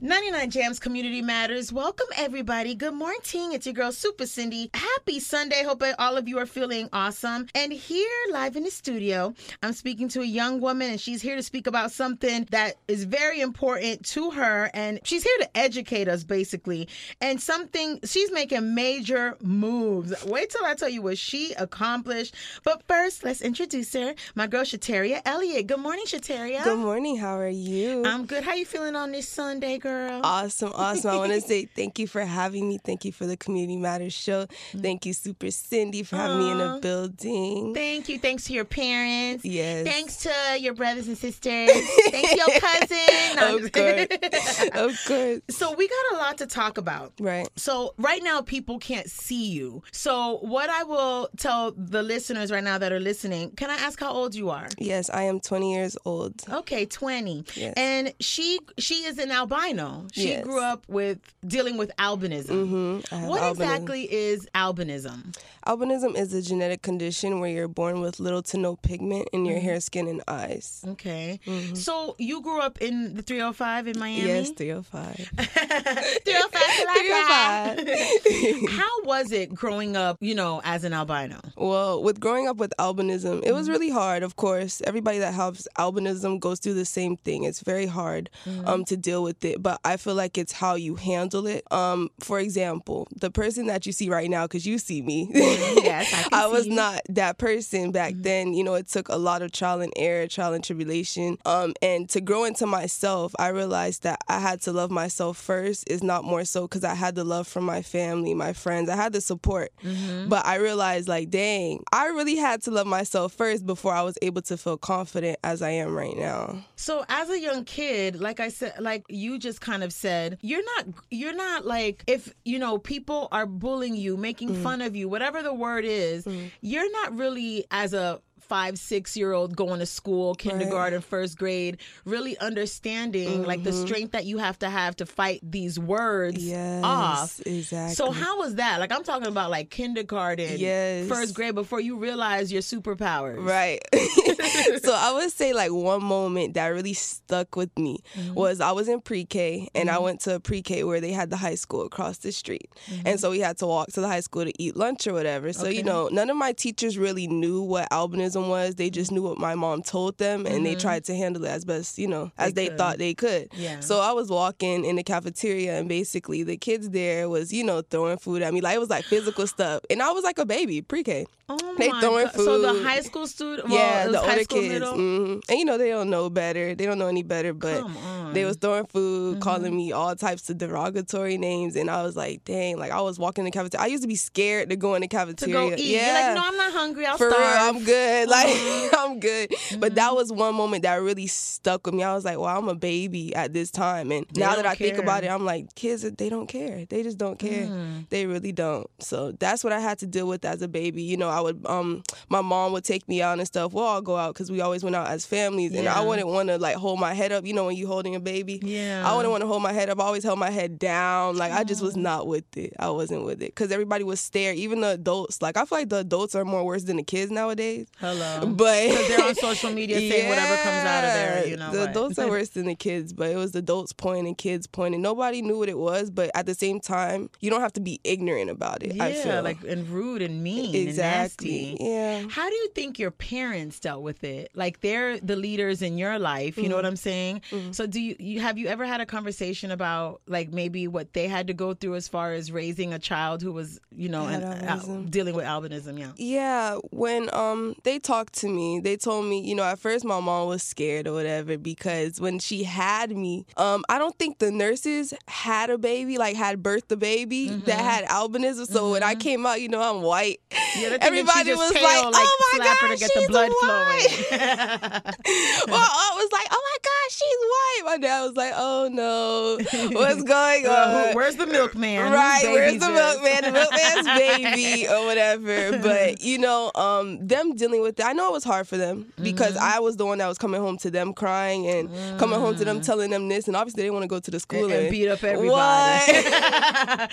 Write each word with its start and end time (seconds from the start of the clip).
99 0.00 0.50
Jams 0.50 0.78
Community 0.78 1.20
Matters. 1.20 1.72
Welcome, 1.72 2.06
everybody. 2.16 2.76
Good 2.76 2.94
morning. 2.94 3.18
It's 3.52 3.66
your 3.66 3.72
girl, 3.72 3.90
Super 3.90 4.26
Cindy. 4.26 4.70
Happy 4.72 5.18
Sunday. 5.18 5.64
Hope 5.64 5.82
all 5.98 6.16
of 6.16 6.28
you 6.28 6.38
are 6.38 6.46
feeling 6.46 6.88
awesome. 6.92 7.48
And 7.56 7.72
here, 7.72 8.08
live 8.30 8.54
in 8.54 8.62
the 8.62 8.70
studio, 8.70 9.34
I'm 9.60 9.72
speaking 9.72 10.06
to 10.10 10.20
a 10.20 10.24
young 10.24 10.60
woman, 10.60 10.90
and 10.90 11.00
she's 11.00 11.20
here 11.20 11.34
to 11.34 11.42
speak 11.42 11.66
about 11.66 11.90
something 11.90 12.46
that 12.52 12.76
is 12.86 13.02
very 13.02 13.40
important 13.40 14.04
to 14.10 14.30
her. 14.30 14.70
And 14.72 15.00
she's 15.02 15.24
here 15.24 15.38
to 15.40 15.56
educate 15.56 16.06
us, 16.06 16.22
basically. 16.22 16.88
And 17.20 17.42
something, 17.42 17.98
she's 18.04 18.30
making 18.30 18.76
major 18.76 19.36
moves. 19.42 20.14
Wait 20.26 20.50
till 20.50 20.64
I 20.64 20.74
tell 20.74 20.88
you 20.88 21.02
what 21.02 21.18
she 21.18 21.54
accomplished. 21.54 22.36
But 22.62 22.84
first, 22.86 23.24
let's 23.24 23.40
introduce 23.42 23.92
her, 23.94 24.14
my 24.36 24.46
girl, 24.46 24.62
Sheterria 24.62 25.22
Elliott. 25.24 25.66
Good 25.66 25.80
morning, 25.80 26.04
Sheterria. 26.06 26.62
Good 26.62 26.78
morning. 26.78 27.16
How 27.16 27.36
are 27.36 27.48
you? 27.48 28.04
I'm 28.06 28.26
good. 28.26 28.44
How 28.44 28.54
you 28.54 28.64
feeling 28.64 28.94
on 28.94 29.10
this 29.10 29.28
Sunday, 29.28 29.78
girl? 29.78 29.87
Girl. 29.88 30.20
Awesome, 30.24 30.72
awesome. 30.74 31.10
I 31.10 31.16
want 31.16 31.32
to 31.32 31.40
say 31.52 31.64
thank 31.64 31.98
you 31.98 32.06
for 32.06 32.20
having 32.20 32.68
me. 32.68 32.78
Thank 32.78 33.04
you 33.04 33.12
for 33.12 33.26
the 33.26 33.36
Community 33.36 33.76
Matters 33.76 34.12
show. 34.12 34.46
Mm. 34.72 34.82
Thank 34.82 35.06
you, 35.06 35.12
Super 35.12 35.50
Cindy, 35.50 36.02
for 36.02 36.16
having 36.16 36.38
Aww. 36.38 36.40
me 36.40 36.50
in 36.52 36.58
the 36.58 36.78
building. 36.80 37.74
Thank 37.74 38.08
you. 38.08 38.18
Thanks 38.18 38.44
to 38.44 38.52
your 38.52 38.64
parents. 38.64 39.44
Yes. 39.44 39.86
Thanks 39.86 40.16
to 40.18 40.60
your 40.60 40.74
brothers 40.74 41.08
and 41.08 41.16
sisters. 41.16 41.70
Thanks 42.10 42.30
to 42.30 42.36
your 42.36 42.60
cousin. 42.60 43.36
No, 43.36 43.56
of 43.56 43.72
course. 43.72 44.70
of 44.74 45.04
course. 45.06 45.40
So 45.50 45.74
we 45.74 45.88
got 45.88 46.12
a 46.12 46.16
lot 46.16 46.38
to 46.38 46.46
talk 46.46 46.78
about. 46.78 47.12
Right. 47.20 47.48
So 47.56 47.94
right 47.98 48.22
now 48.22 48.42
people 48.42 48.78
can't 48.78 49.08
see 49.08 49.50
you. 49.50 49.82
So 49.92 50.38
what 50.42 50.68
I 50.70 50.82
will 50.82 51.28
tell 51.36 51.72
the 51.72 52.02
listeners 52.02 52.50
right 52.50 52.64
now 52.64 52.78
that 52.78 52.92
are 52.92 53.00
listening, 53.00 53.50
can 53.52 53.70
I 53.70 53.76
ask 53.76 53.98
how 54.00 54.12
old 54.12 54.34
you 54.34 54.50
are? 54.50 54.68
Yes, 54.78 55.10
I 55.10 55.22
am 55.24 55.40
20 55.40 55.72
years 55.72 55.96
old. 56.04 56.34
Okay, 56.50 56.86
20. 56.86 57.44
Yes. 57.54 57.74
And 57.76 58.12
she 58.20 58.58
she 58.78 59.04
is 59.04 59.18
an 59.18 59.30
albino 59.30 59.77
albino. 59.78 60.06
She 60.12 60.28
yes. 60.28 60.44
grew 60.44 60.62
up 60.62 60.84
with 60.88 61.18
dealing 61.46 61.76
with 61.76 61.90
albinism. 61.98 62.68
Mm-hmm. 62.68 63.26
What 63.26 63.42
albinism. 63.42 63.50
exactly 63.50 64.12
is 64.12 64.48
albinism? 64.54 65.36
Albinism 65.66 66.16
is 66.16 66.32
a 66.32 66.40
genetic 66.40 66.82
condition 66.82 67.40
where 67.40 67.50
you're 67.50 67.66
born 67.68 68.00
with 68.00 68.20
little 68.20 68.42
to 68.42 68.56
no 68.56 68.76
pigment 68.76 69.28
in 69.32 69.44
your 69.44 69.56
mm-hmm. 69.56 69.64
hair, 69.64 69.80
skin, 69.80 70.06
and 70.08 70.22
eyes. 70.26 70.82
Okay. 70.86 71.40
Mm-hmm. 71.46 71.74
So 71.74 72.16
you 72.18 72.40
grew 72.40 72.60
up 72.60 72.80
in 72.80 73.14
the 73.14 73.22
305 73.22 73.88
in 73.88 73.98
Miami? 73.98 74.26
Yes, 74.26 74.50
305. 74.50 75.16
305. 75.36 77.84
305. 77.84 78.70
How 78.78 79.02
was 79.04 79.32
it 79.32 79.54
growing 79.54 79.96
up, 79.96 80.16
you 80.20 80.34
know, 80.34 80.62
as 80.64 80.84
an 80.84 80.94
albino? 80.94 81.40
Well, 81.56 82.02
with 82.02 82.20
growing 82.20 82.48
up 82.48 82.56
with 82.56 82.72
albinism, 82.78 83.44
it 83.44 83.52
was 83.52 83.64
mm-hmm. 83.64 83.72
really 83.72 83.90
hard, 83.90 84.22
of 84.22 84.36
course. 84.36 84.80
Everybody 84.86 85.18
that 85.18 85.34
has 85.34 85.68
albinism 85.76 86.40
goes 86.40 86.60
through 86.60 86.74
the 86.74 86.84
same 86.84 87.16
thing. 87.16 87.44
It's 87.44 87.60
very 87.60 87.86
hard 87.86 88.30
mm-hmm. 88.46 88.66
um, 88.66 88.84
to 88.86 88.96
deal 88.96 89.22
with 89.22 89.44
it 89.44 89.58
but 89.62 89.67
I 89.84 89.96
feel 89.96 90.14
like 90.14 90.38
it's 90.38 90.52
how 90.52 90.74
you 90.74 90.94
handle 90.94 91.46
it. 91.46 91.70
Um, 91.72 92.10
for 92.20 92.38
example, 92.38 93.08
the 93.14 93.30
person 93.30 93.66
that 93.66 93.86
you 93.86 93.92
see 93.92 94.08
right 94.08 94.30
now, 94.30 94.44
because 94.46 94.66
you 94.66 94.78
see 94.78 95.02
me, 95.02 95.30
yes, 95.32 96.12
I, 96.32 96.44
I 96.44 96.46
was 96.46 96.66
not 96.66 97.02
that 97.08 97.38
person 97.38 97.92
back 97.92 98.14
mm-hmm. 98.14 98.22
then. 98.22 98.54
You 98.54 98.64
know, 98.64 98.74
it 98.74 98.88
took 98.88 99.08
a 99.08 99.16
lot 99.16 99.42
of 99.42 99.52
trial 99.52 99.80
and 99.80 99.92
error, 99.96 100.26
trial 100.26 100.52
and 100.52 100.64
tribulation. 100.64 101.38
Um, 101.44 101.74
and 101.82 102.08
to 102.10 102.20
grow 102.20 102.44
into 102.44 102.66
myself, 102.66 103.34
I 103.38 103.48
realized 103.48 104.02
that 104.04 104.20
I 104.28 104.38
had 104.38 104.60
to 104.62 104.72
love 104.72 104.90
myself 104.90 105.36
first. 105.36 105.88
Is 105.88 106.02
not 106.02 106.24
more 106.24 106.44
so 106.44 106.62
because 106.62 106.84
I 106.84 106.94
had 106.94 107.14
the 107.14 107.24
love 107.24 107.46
from 107.46 107.64
my 107.64 107.82
family, 107.82 108.34
my 108.34 108.52
friends. 108.52 108.88
I 108.88 108.96
had 108.96 109.12
the 109.12 109.20
support, 109.20 109.72
mm-hmm. 109.82 110.28
but 110.28 110.46
I 110.46 110.56
realized 110.56 111.08
like, 111.08 111.30
dang, 111.30 111.84
I 111.92 112.06
really 112.06 112.36
had 112.36 112.62
to 112.62 112.70
love 112.70 112.86
myself 112.86 113.32
first 113.32 113.66
before 113.66 113.92
I 113.92 114.02
was 114.02 114.16
able 114.22 114.42
to 114.42 114.56
feel 114.56 114.76
confident 114.76 115.38
as 115.44 115.62
I 115.62 115.70
am 115.70 115.94
right 115.94 116.16
now. 116.16 116.64
So 116.76 117.04
as 117.08 117.30
a 117.30 117.40
young 117.40 117.64
kid, 117.64 118.20
like 118.20 118.40
I 118.40 118.48
said, 118.48 118.74
like 118.80 119.04
you 119.08 119.38
just 119.38 119.57
kind 119.58 119.82
of 119.82 119.92
said, 119.92 120.38
you're 120.42 120.64
not 120.76 120.86
you're 121.10 121.34
not 121.34 121.66
like 121.66 122.04
if 122.06 122.32
you 122.44 122.58
know 122.58 122.78
people 122.78 123.28
are 123.32 123.46
bullying 123.46 123.96
you, 123.96 124.16
making 124.16 124.50
mm. 124.50 124.62
fun 124.62 124.82
of 124.82 124.96
you, 124.96 125.08
whatever 125.08 125.42
the 125.42 125.54
word 125.54 125.84
is, 125.84 126.24
mm. 126.24 126.50
you're 126.60 126.90
not 126.92 127.16
really 127.16 127.64
as 127.70 127.94
a 127.94 128.20
five, 128.48 128.78
six 128.78 129.16
year 129.16 129.32
old 129.32 129.56
going 129.56 129.80
to 129.80 129.86
school, 129.86 130.34
kindergarten, 130.34 130.98
right. 130.98 131.04
first 131.04 131.38
grade, 131.38 131.78
really 132.04 132.38
understanding 132.38 133.28
mm-hmm. 133.28 133.44
like 133.44 133.62
the 133.62 133.70
mm-hmm. 133.70 133.86
strength 133.86 134.12
that 134.12 134.24
you 134.24 134.38
have 134.38 134.58
to 134.60 134.70
have 134.70 134.96
to 134.96 135.06
fight 135.06 135.40
these 135.42 135.78
words 135.78 136.44
yes, 136.44 136.82
off. 136.84 137.40
Exactly. 137.46 137.94
So 137.94 138.10
how 138.10 138.38
was 138.38 138.56
that? 138.56 138.80
Like 138.80 138.92
I'm 138.92 139.04
talking 139.04 139.28
about 139.28 139.50
like 139.50 139.70
kindergarten, 139.70 140.58
yes. 140.58 141.08
first 141.08 141.34
grade 141.34 141.54
before 141.54 141.80
you 141.80 141.96
realize 141.96 142.52
your 142.52 142.62
superpowers. 142.62 143.44
Right. 143.44 143.80
so 144.82 144.94
I 144.94 145.12
would 145.14 145.30
say 145.30 145.52
like 145.52 145.72
one 145.72 146.02
moment 146.02 146.54
that 146.54 146.68
really 146.68 146.94
stuck 146.94 147.56
with 147.56 147.76
me 147.78 147.98
mm-hmm. 148.14 148.34
was 148.34 148.60
I 148.60 148.72
was 148.72 148.88
in 148.88 149.00
pre-K 149.00 149.68
and 149.74 149.88
mm-hmm. 149.88 149.96
I 149.96 150.00
went 150.00 150.20
to 150.20 150.36
a 150.36 150.40
pre-K 150.40 150.84
where 150.84 151.00
they 151.00 151.12
had 151.12 151.30
the 151.30 151.36
high 151.36 151.54
school 151.54 151.82
across 151.82 152.18
the 152.18 152.32
street. 152.32 152.70
And 152.88 152.98
mm-hmm. 152.98 153.16
so 153.16 153.30
we 153.30 153.40
had 153.40 153.58
to 153.58 153.66
walk 153.66 153.88
to 153.92 154.00
the 154.00 154.08
high 154.08 154.20
school 154.20 154.44
to 154.44 154.62
eat 154.62 154.76
lunch 154.76 155.06
or 155.06 155.12
whatever. 155.12 155.52
So 155.52 155.66
okay. 155.66 155.76
you 155.76 155.82
know, 155.82 156.08
none 156.08 156.30
of 156.30 156.36
my 156.36 156.52
teachers 156.52 156.96
really 156.96 157.26
knew 157.26 157.62
what 157.62 157.90
albinism 157.90 158.37
was. 158.46 158.76
They 158.76 158.90
just 158.90 159.10
knew 159.10 159.22
what 159.22 159.38
my 159.38 159.54
mom 159.54 159.82
told 159.82 160.18
them, 160.18 160.46
and 160.46 160.56
mm-hmm. 160.56 160.64
they 160.64 160.74
tried 160.76 161.04
to 161.04 161.16
handle 161.16 161.44
it 161.44 161.48
as 161.48 161.64
best, 161.64 161.98
you 161.98 162.06
know, 162.06 162.30
as 162.38 162.52
they, 162.52 162.68
they 162.68 162.76
thought 162.76 162.98
they 162.98 163.14
could. 163.14 163.48
Yeah. 163.54 163.80
So 163.80 164.00
I 164.00 164.12
was 164.12 164.30
walking 164.30 164.84
in 164.84 164.96
the 164.96 165.02
cafeteria, 165.02 165.78
and 165.78 165.88
basically 165.88 166.44
the 166.44 166.56
kids 166.56 166.90
there 166.90 167.28
was, 167.28 167.52
you 167.52 167.64
know, 167.64 167.82
throwing 167.82 168.18
food 168.18 168.42
at 168.42 168.54
me. 168.54 168.60
Like 168.60 168.76
it 168.76 168.80
was 168.80 168.90
like 168.90 169.04
physical 169.04 169.46
stuff, 169.46 169.82
and 169.90 170.00
I 170.02 170.12
was 170.12 170.22
like 170.22 170.38
a 170.38 170.46
baby, 170.46 170.82
pre-K. 170.82 171.26
Oh 171.50 171.74
they 171.78 171.88
throwing 171.88 172.26
God. 172.26 172.34
food. 172.34 172.44
So 172.44 172.60
the 172.60 172.82
high 172.82 173.00
school 173.00 173.26
student, 173.26 173.68
well, 173.68 173.78
yeah, 173.78 174.06
the 174.08 174.20
older 174.20 174.44
kids, 174.44 174.84
mm-hmm. 174.84 175.40
and 175.48 175.58
you 175.58 175.64
know 175.64 175.78
they 175.78 175.88
don't 175.88 176.10
know 176.10 176.28
better. 176.28 176.74
They 176.74 176.84
don't 176.84 176.98
know 176.98 177.06
any 177.06 177.22
better, 177.22 177.54
but 177.54 177.88
they 178.34 178.44
was 178.44 178.58
throwing 178.58 178.84
food, 178.84 179.32
mm-hmm. 179.32 179.40
calling 179.40 179.74
me 179.74 179.90
all 179.92 180.14
types 180.14 180.50
of 180.50 180.58
derogatory 180.58 181.38
names, 181.38 181.74
and 181.74 181.90
I 181.90 182.02
was 182.02 182.16
like, 182.16 182.44
dang, 182.44 182.78
like 182.78 182.90
I 182.90 183.00
was 183.00 183.18
walking 183.18 183.42
in 183.42 183.44
the 183.46 183.50
cafeteria. 183.50 183.82
I 183.82 183.86
used 183.86 184.02
to 184.02 184.08
be 184.08 184.16
scared 184.16 184.68
to 184.68 184.76
go 184.76 184.94
in 184.94 185.00
the 185.00 185.08
cafeteria. 185.08 185.54
To 185.54 185.70
go 185.70 185.74
eat. 185.74 185.86
Yeah, 185.86 186.04
You're 186.04 186.26
like, 186.26 186.34
no, 186.36 186.48
I'm 186.48 186.56
not 186.56 186.72
hungry. 186.74 187.06
I'll 187.06 187.16
For 187.16 187.30
starve. 187.30 187.40
Real, 187.40 187.76
I'm 187.76 187.84
good. 187.84 188.27
Like 188.38 188.48
I'm 188.98 189.20
good. 189.20 189.50
Mm-hmm. 189.50 189.80
But 189.80 189.94
that 189.94 190.14
was 190.14 190.30
one 190.32 190.54
moment 190.54 190.82
that 190.82 190.96
really 190.96 191.26
stuck 191.26 191.86
with 191.86 191.94
me. 191.94 192.02
I 192.02 192.14
was 192.14 192.24
like, 192.24 192.38
well, 192.38 192.56
I'm 192.56 192.68
a 192.68 192.74
baby 192.74 193.34
at 193.34 193.52
this 193.52 193.70
time, 193.70 194.12
and 194.12 194.26
they 194.32 194.40
now 194.40 194.54
that 194.54 194.66
I 194.66 194.74
care. 194.74 194.88
think 194.88 194.98
about 194.98 195.24
it, 195.24 195.28
I'm 195.28 195.44
like, 195.44 195.74
kids, 195.74 196.02
they 196.02 196.28
don't 196.28 196.46
care. 196.46 196.84
They 196.86 197.02
just 197.02 197.18
don't 197.18 197.38
care. 197.38 197.66
Mm. 197.66 198.08
They 198.10 198.26
really 198.26 198.52
don't. 198.52 198.88
So 198.98 199.32
that's 199.32 199.64
what 199.64 199.72
I 199.72 199.80
had 199.80 199.98
to 200.00 200.06
deal 200.06 200.28
with 200.28 200.44
as 200.44 200.62
a 200.62 200.68
baby. 200.68 201.02
You 201.02 201.16
know, 201.16 201.28
I 201.28 201.40
would 201.40 201.64
um 201.66 202.02
my 202.28 202.40
mom 202.40 202.72
would 202.72 202.84
take 202.84 203.08
me 203.08 203.22
out 203.22 203.38
and 203.38 203.46
stuff. 203.46 203.72
We'll 203.72 203.84
all 203.84 204.02
go 204.02 204.16
out 204.16 204.34
because 204.34 204.50
we 204.50 204.60
always 204.60 204.84
went 204.84 204.96
out 204.96 205.08
as 205.08 205.24
families, 205.24 205.74
and 205.74 205.88
I 205.88 206.00
wouldn't 206.00 206.28
want 206.28 206.48
to 206.48 206.58
like 206.58 206.76
hold 206.76 207.00
my 207.00 207.14
head 207.14 207.32
up. 207.32 207.46
You 207.46 207.54
know, 207.54 207.64
when 207.66 207.76
you 207.76 207.86
holding 207.86 208.14
a 208.14 208.20
baby, 208.20 208.60
yeah, 208.62 209.08
I 209.08 209.16
wouldn't 209.16 209.30
want 209.30 209.42
to 209.42 209.46
hold 209.46 209.62
my 209.62 209.72
head 209.72 209.88
up. 209.88 210.00
I 210.00 210.04
always 210.04 210.24
held 210.24 210.38
my 210.38 210.50
head 210.50 210.78
down. 210.78 211.36
Like 211.36 211.52
I 211.52 211.64
just 211.64 211.82
was 211.82 211.96
not 211.96 212.26
with 212.26 212.56
it. 212.56 212.74
I 212.78 212.90
wasn't 212.90 213.24
with 213.24 213.42
it 213.42 213.54
because 213.54 213.72
everybody 213.72 214.04
was 214.04 214.20
stare. 214.20 214.52
Even 214.52 214.80
the 214.80 214.90
adults. 214.90 215.40
Like 215.40 215.56
I 215.56 215.64
feel 215.64 215.78
like 215.78 215.88
the 215.88 215.98
adults 215.98 216.34
are 216.34 216.44
more 216.44 216.64
worse 216.64 216.84
than 216.84 216.96
the 216.96 217.02
kids 217.02 217.30
nowadays. 217.30 217.88
Hello, 217.98 218.17
but 218.46 218.88
they're 219.08 219.24
on 219.24 219.34
social 219.34 219.72
media 219.72 219.98
saying 219.98 220.24
yeah, 220.24 220.28
whatever 220.28 220.56
comes 220.62 220.84
out 220.84 221.04
of 221.04 221.12
there. 221.12 221.46
You 221.46 221.56
know, 221.56 221.70
the 221.70 221.90
adults 221.90 222.18
are 222.18 222.28
worse 222.30 222.50
than 222.50 222.66
the 222.66 222.74
kids. 222.74 223.12
But 223.12 223.30
it 223.30 223.36
was 223.36 223.54
adults 223.54 223.92
pointing, 223.92 224.34
kids 224.34 224.66
pointing. 224.66 225.02
Nobody 225.02 225.42
knew 225.42 225.58
what 225.58 225.68
it 225.68 225.78
was, 225.78 226.10
but 226.10 226.30
at 226.34 226.46
the 226.46 226.54
same 226.54 226.80
time, 226.80 227.30
you 227.40 227.50
don't 227.50 227.60
have 227.60 227.72
to 227.74 227.80
be 227.80 228.00
ignorant 228.04 228.50
about 228.50 228.82
it. 228.82 228.96
Yeah, 228.96 229.04
I 229.04 229.12
feel 229.12 229.42
like 229.42 229.62
and 229.64 229.88
rude 229.88 230.22
and 230.22 230.42
mean 230.42 230.74
exactly. 230.74 231.70
And 231.70 231.78
nasty. 231.78 231.84
Yeah. 231.84 232.28
How 232.30 232.48
do 232.48 232.54
you 232.54 232.68
think 232.74 232.98
your 232.98 233.10
parents 233.10 233.80
dealt 233.80 234.02
with 234.02 234.24
it? 234.24 234.50
Like 234.54 234.80
they're 234.80 235.18
the 235.20 235.36
leaders 235.36 235.82
in 235.82 235.98
your 235.98 236.18
life. 236.18 236.56
You 236.56 236.64
mm-hmm. 236.64 236.70
know 236.70 236.76
what 236.76 236.86
I'm 236.86 236.96
saying? 236.96 237.42
Mm-hmm. 237.50 237.72
So 237.72 237.86
do 237.86 238.00
you, 238.00 238.16
you 238.18 238.40
have 238.40 238.58
you 238.58 238.66
ever 238.68 238.84
had 238.84 239.00
a 239.00 239.06
conversation 239.06 239.70
about 239.70 240.20
like 240.26 240.52
maybe 240.52 240.88
what 240.88 241.12
they 241.12 241.28
had 241.28 241.46
to 241.48 241.54
go 241.54 241.74
through 241.74 241.94
as 241.94 242.08
far 242.08 242.32
as 242.32 242.50
raising 242.52 242.92
a 242.92 242.98
child 242.98 243.42
who 243.42 243.52
was 243.52 243.80
you 243.94 244.08
know 244.08 244.26
and 244.26 244.44
uh, 244.44 244.76
dealing 245.08 245.34
with 245.34 245.44
albinism? 245.44 245.98
Yeah. 245.98 246.12
Yeah. 246.16 246.78
When 246.90 247.32
um 247.34 247.74
they 247.84 247.98
talked 248.08 248.34
to 248.40 248.48
me, 248.48 248.80
they 248.80 248.96
told 248.96 249.26
me 249.26 249.40
you 249.40 249.54
know 249.54 249.64
at 249.64 249.78
first 249.78 250.04
my 250.04 250.18
mom 250.18 250.48
was 250.48 250.62
scared 250.62 251.06
or 251.06 251.12
whatever 251.12 251.58
because 251.58 252.20
when 252.20 252.38
she 252.38 252.64
had 252.64 253.10
me, 253.10 253.44
um 253.56 253.84
I 253.88 253.98
don't 253.98 254.16
think 254.18 254.38
the 254.38 254.50
nurses 254.50 255.12
had 255.28 255.68
a 255.68 255.76
baby 255.76 256.16
like 256.16 256.34
had 256.34 256.62
birthed 256.62 256.90
a 256.90 256.96
baby 256.96 257.48
mm-hmm. 257.48 257.66
that 257.66 257.80
had 257.80 258.04
albinism. 258.06 258.66
So 258.66 258.92
when 258.92 259.02
I 259.02 259.12
mm-hmm. 259.12 259.20
came 259.20 259.46
out, 259.46 259.60
you 259.60 259.68
know 259.68 259.82
I'm 259.82 260.02
white. 260.02 260.40
Yeah, 260.76 260.96
Everybody 261.00 261.54
was 261.54 261.72
pale, 261.72 261.82
like, 261.82 262.04
like, 262.04 262.26
"Oh 262.26 262.56
my 262.58 262.64
god, 262.64 262.88
to 262.88 262.96
get 262.96 263.10
she's 263.12 263.26
the 263.26 263.28
blood 263.28 263.50
white. 263.60 264.26
well, 265.68 265.88
I 265.90 266.12
was 266.16 266.30
like, 266.32 266.48
"Oh 266.50 266.62
my 266.70 266.78
god, 266.88 267.06
she's 267.10 267.40
white." 267.52 267.82
My 267.84 267.98
dad 267.98 268.22
was 268.24 268.36
like, 268.36 268.52
"Oh 268.56 268.88
no, 268.90 269.58
what's 269.98 270.22
going 270.22 270.66
on? 270.78 271.14
Where's 271.14 271.36
the 271.36 271.46
milkman? 271.46 272.12
Right? 272.12 272.42
Where's 272.44 272.78
the 272.78 272.90
milkman? 272.90 273.44
The 273.44 273.52
milkman's 273.52 274.06
baby 274.18 274.88
or 274.88 275.04
whatever." 275.06 275.78
But 275.78 276.22
you 276.22 276.38
know, 276.38 276.70
um, 276.74 277.26
them 277.26 277.54
dealing 277.54 277.82
with 277.82 277.97
I 278.02 278.12
know 278.12 278.28
it 278.28 278.32
was 278.32 278.44
hard 278.44 278.66
for 278.68 278.76
them 278.76 279.12
because 279.22 279.54
mm-hmm. 279.54 279.76
I 279.76 279.78
was 279.80 279.96
the 279.96 280.04
one 280.04 280.18
that 280.18 280.26
was 280.26 280.36
coming 280.36 280.60
home 280.60 280.76
to 280.78 280.90
them 280.90 281.14
crying 281.14 281.66
and 281.66 281.88
mm. 281.88 282.18
coming 282.18 282.40
home 282.40 282.56
to 282.56 282.64
them 282.64 282.80
mm. 282.80 282.84
telling 282.84 283.10
them 283.10 283.28
this, 283.28 283.46
and 283.46 283.56
obviously 283.56 283.84
they 283.84 283.90
want 283.90 284.02
to 284.02 284.08
go 284.08 284.18
to 284.18 284.30
the 284.30 284.40
school 284.40 284.64
and, 284.64 284.72
and, 284.72 284.90
beat 284.90 285.08
up 285.08 285.22
everybody. 285.22 285.48
What? 285.48 286.08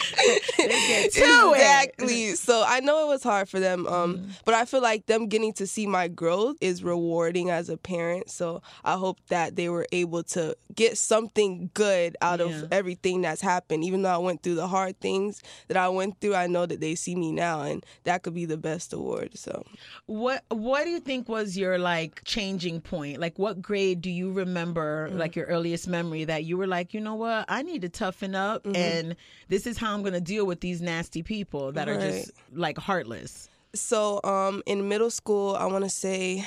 exactly. 0.59 2.25
It. 2.25 2.39
So 2.39 2.63
I 2.65 2.79
know 2.79 3.05
it 3.05 3.07
was 3.07 3.23
hard 3.23 3.49
for 3.49 3.59
them, 3.59 3.85
um, 3.87 4.17
mm. 4.17 4.29
but 4.45 4.55
I 4.55 4.65
feel 4.65 4.81
like 4.81 5.05
them 5.05 5.27
getting 5.27 5.53
to 5.53 5.67
see 5.67 5.85
my 5.85 6.07
growth 6.07 6.57
is 6.59 6.83
rewarding 6.83 7.49
as 7.49 7.69
a 7.69 7.77
parent. 7.77 8.29
So 8.29 8.61
I 8.83 8.93
hope 8.93 9.19
that 9.29 9.55
they 9.55 9.69
were 9.69 9.75
were 9.75 9.87
able 9.91 10.23
to 10.23 10.55
get 10.73 10.97
something 10.97 11.69
good 11.73 12.17
out 12.21 12.39
Yeah. 12.39 12.45
of 12.47 12.73
everything 12.73 13.21
that's 13.21 13.41
happened. 13.41 13.83
Even 13.83 14.01
though 14.01 14.09
I 14.09 14.17
went 14.17 14.41
through 14.41 14.55
the 14.55 14.67
hard 14.67 14.99
things 14.99 15.41
that 15.67 15.77
I 15.77 15.89
went 15.89 16.19
through, 16.19 16.35
I 16.35 16.47
know 16.47 16.65
that 16.65 16.79
they 16.79 16.95
see 16.95 17.15
me 17.15 17.31
now, 17.31 17.61
and 17.61 17.85
that 18.05 18.23
could 18.23 18.33
be 18.33 18.45
the 18.45 18.57
best 18.57 18.93
award. 18.93 19.37
So 19.37 19.63
What 20.05 20.43
What 20.49 20.74
do 20.83 20.89
you 20.89 20.99
think 20.99 21.29
was 21.29 21.57
your 21.57 21.77
like 21.77 22.21
changing 22.25 22.81
point? 22.81 23.19
Like, 23.19 23.39
what 23.39 23.61
grade 23.61 24.01
do 24.01 24.09
you 24.11 24.31
remember, 24.31 25.09
Mm. 25.11 25.17
like 25.17 25.35
your 25.35 25.45
earliest 25.45 25.87
memory, 25.87 26.25
that 26.25 26.43
you 26.43 26.57
were 26.57 26.67
like, 26.67 26.93
you 26.93 26.99
know 27.01 27.15
what, 27.15 27.45
I 27.47 27.61
need 27.61 27.81
to 27.83 27.89
toughen 27.89 28.35
up, 28.35 28.63
Mm-hmm. 28.63 28.75
and 28.75 29.15
this 29.47 29.65
is 29.67 29.77
how 29.77 29.93
I'm 29.93 30.01
going 30.01 30.13
to 30.13 30.21
deal 30.21 30.45
with 30.45 30.59
these 30.59 30.81
nasty 30.81 31.23
people 31.23 31.71
that 31.73 31.87
are 31.87 31.99
just 31.99 32.31
like 32.53 32.77
heartless. 32.77 33.49
So, 33.73 34.21
um, 34.23 34.63
in 34.65 34.87
middle 34.87 35.09
school, 35.09 35.55
I 35.55 35.65
want 35.65 35.83
to 35.83 35.89
say 35.89 36.45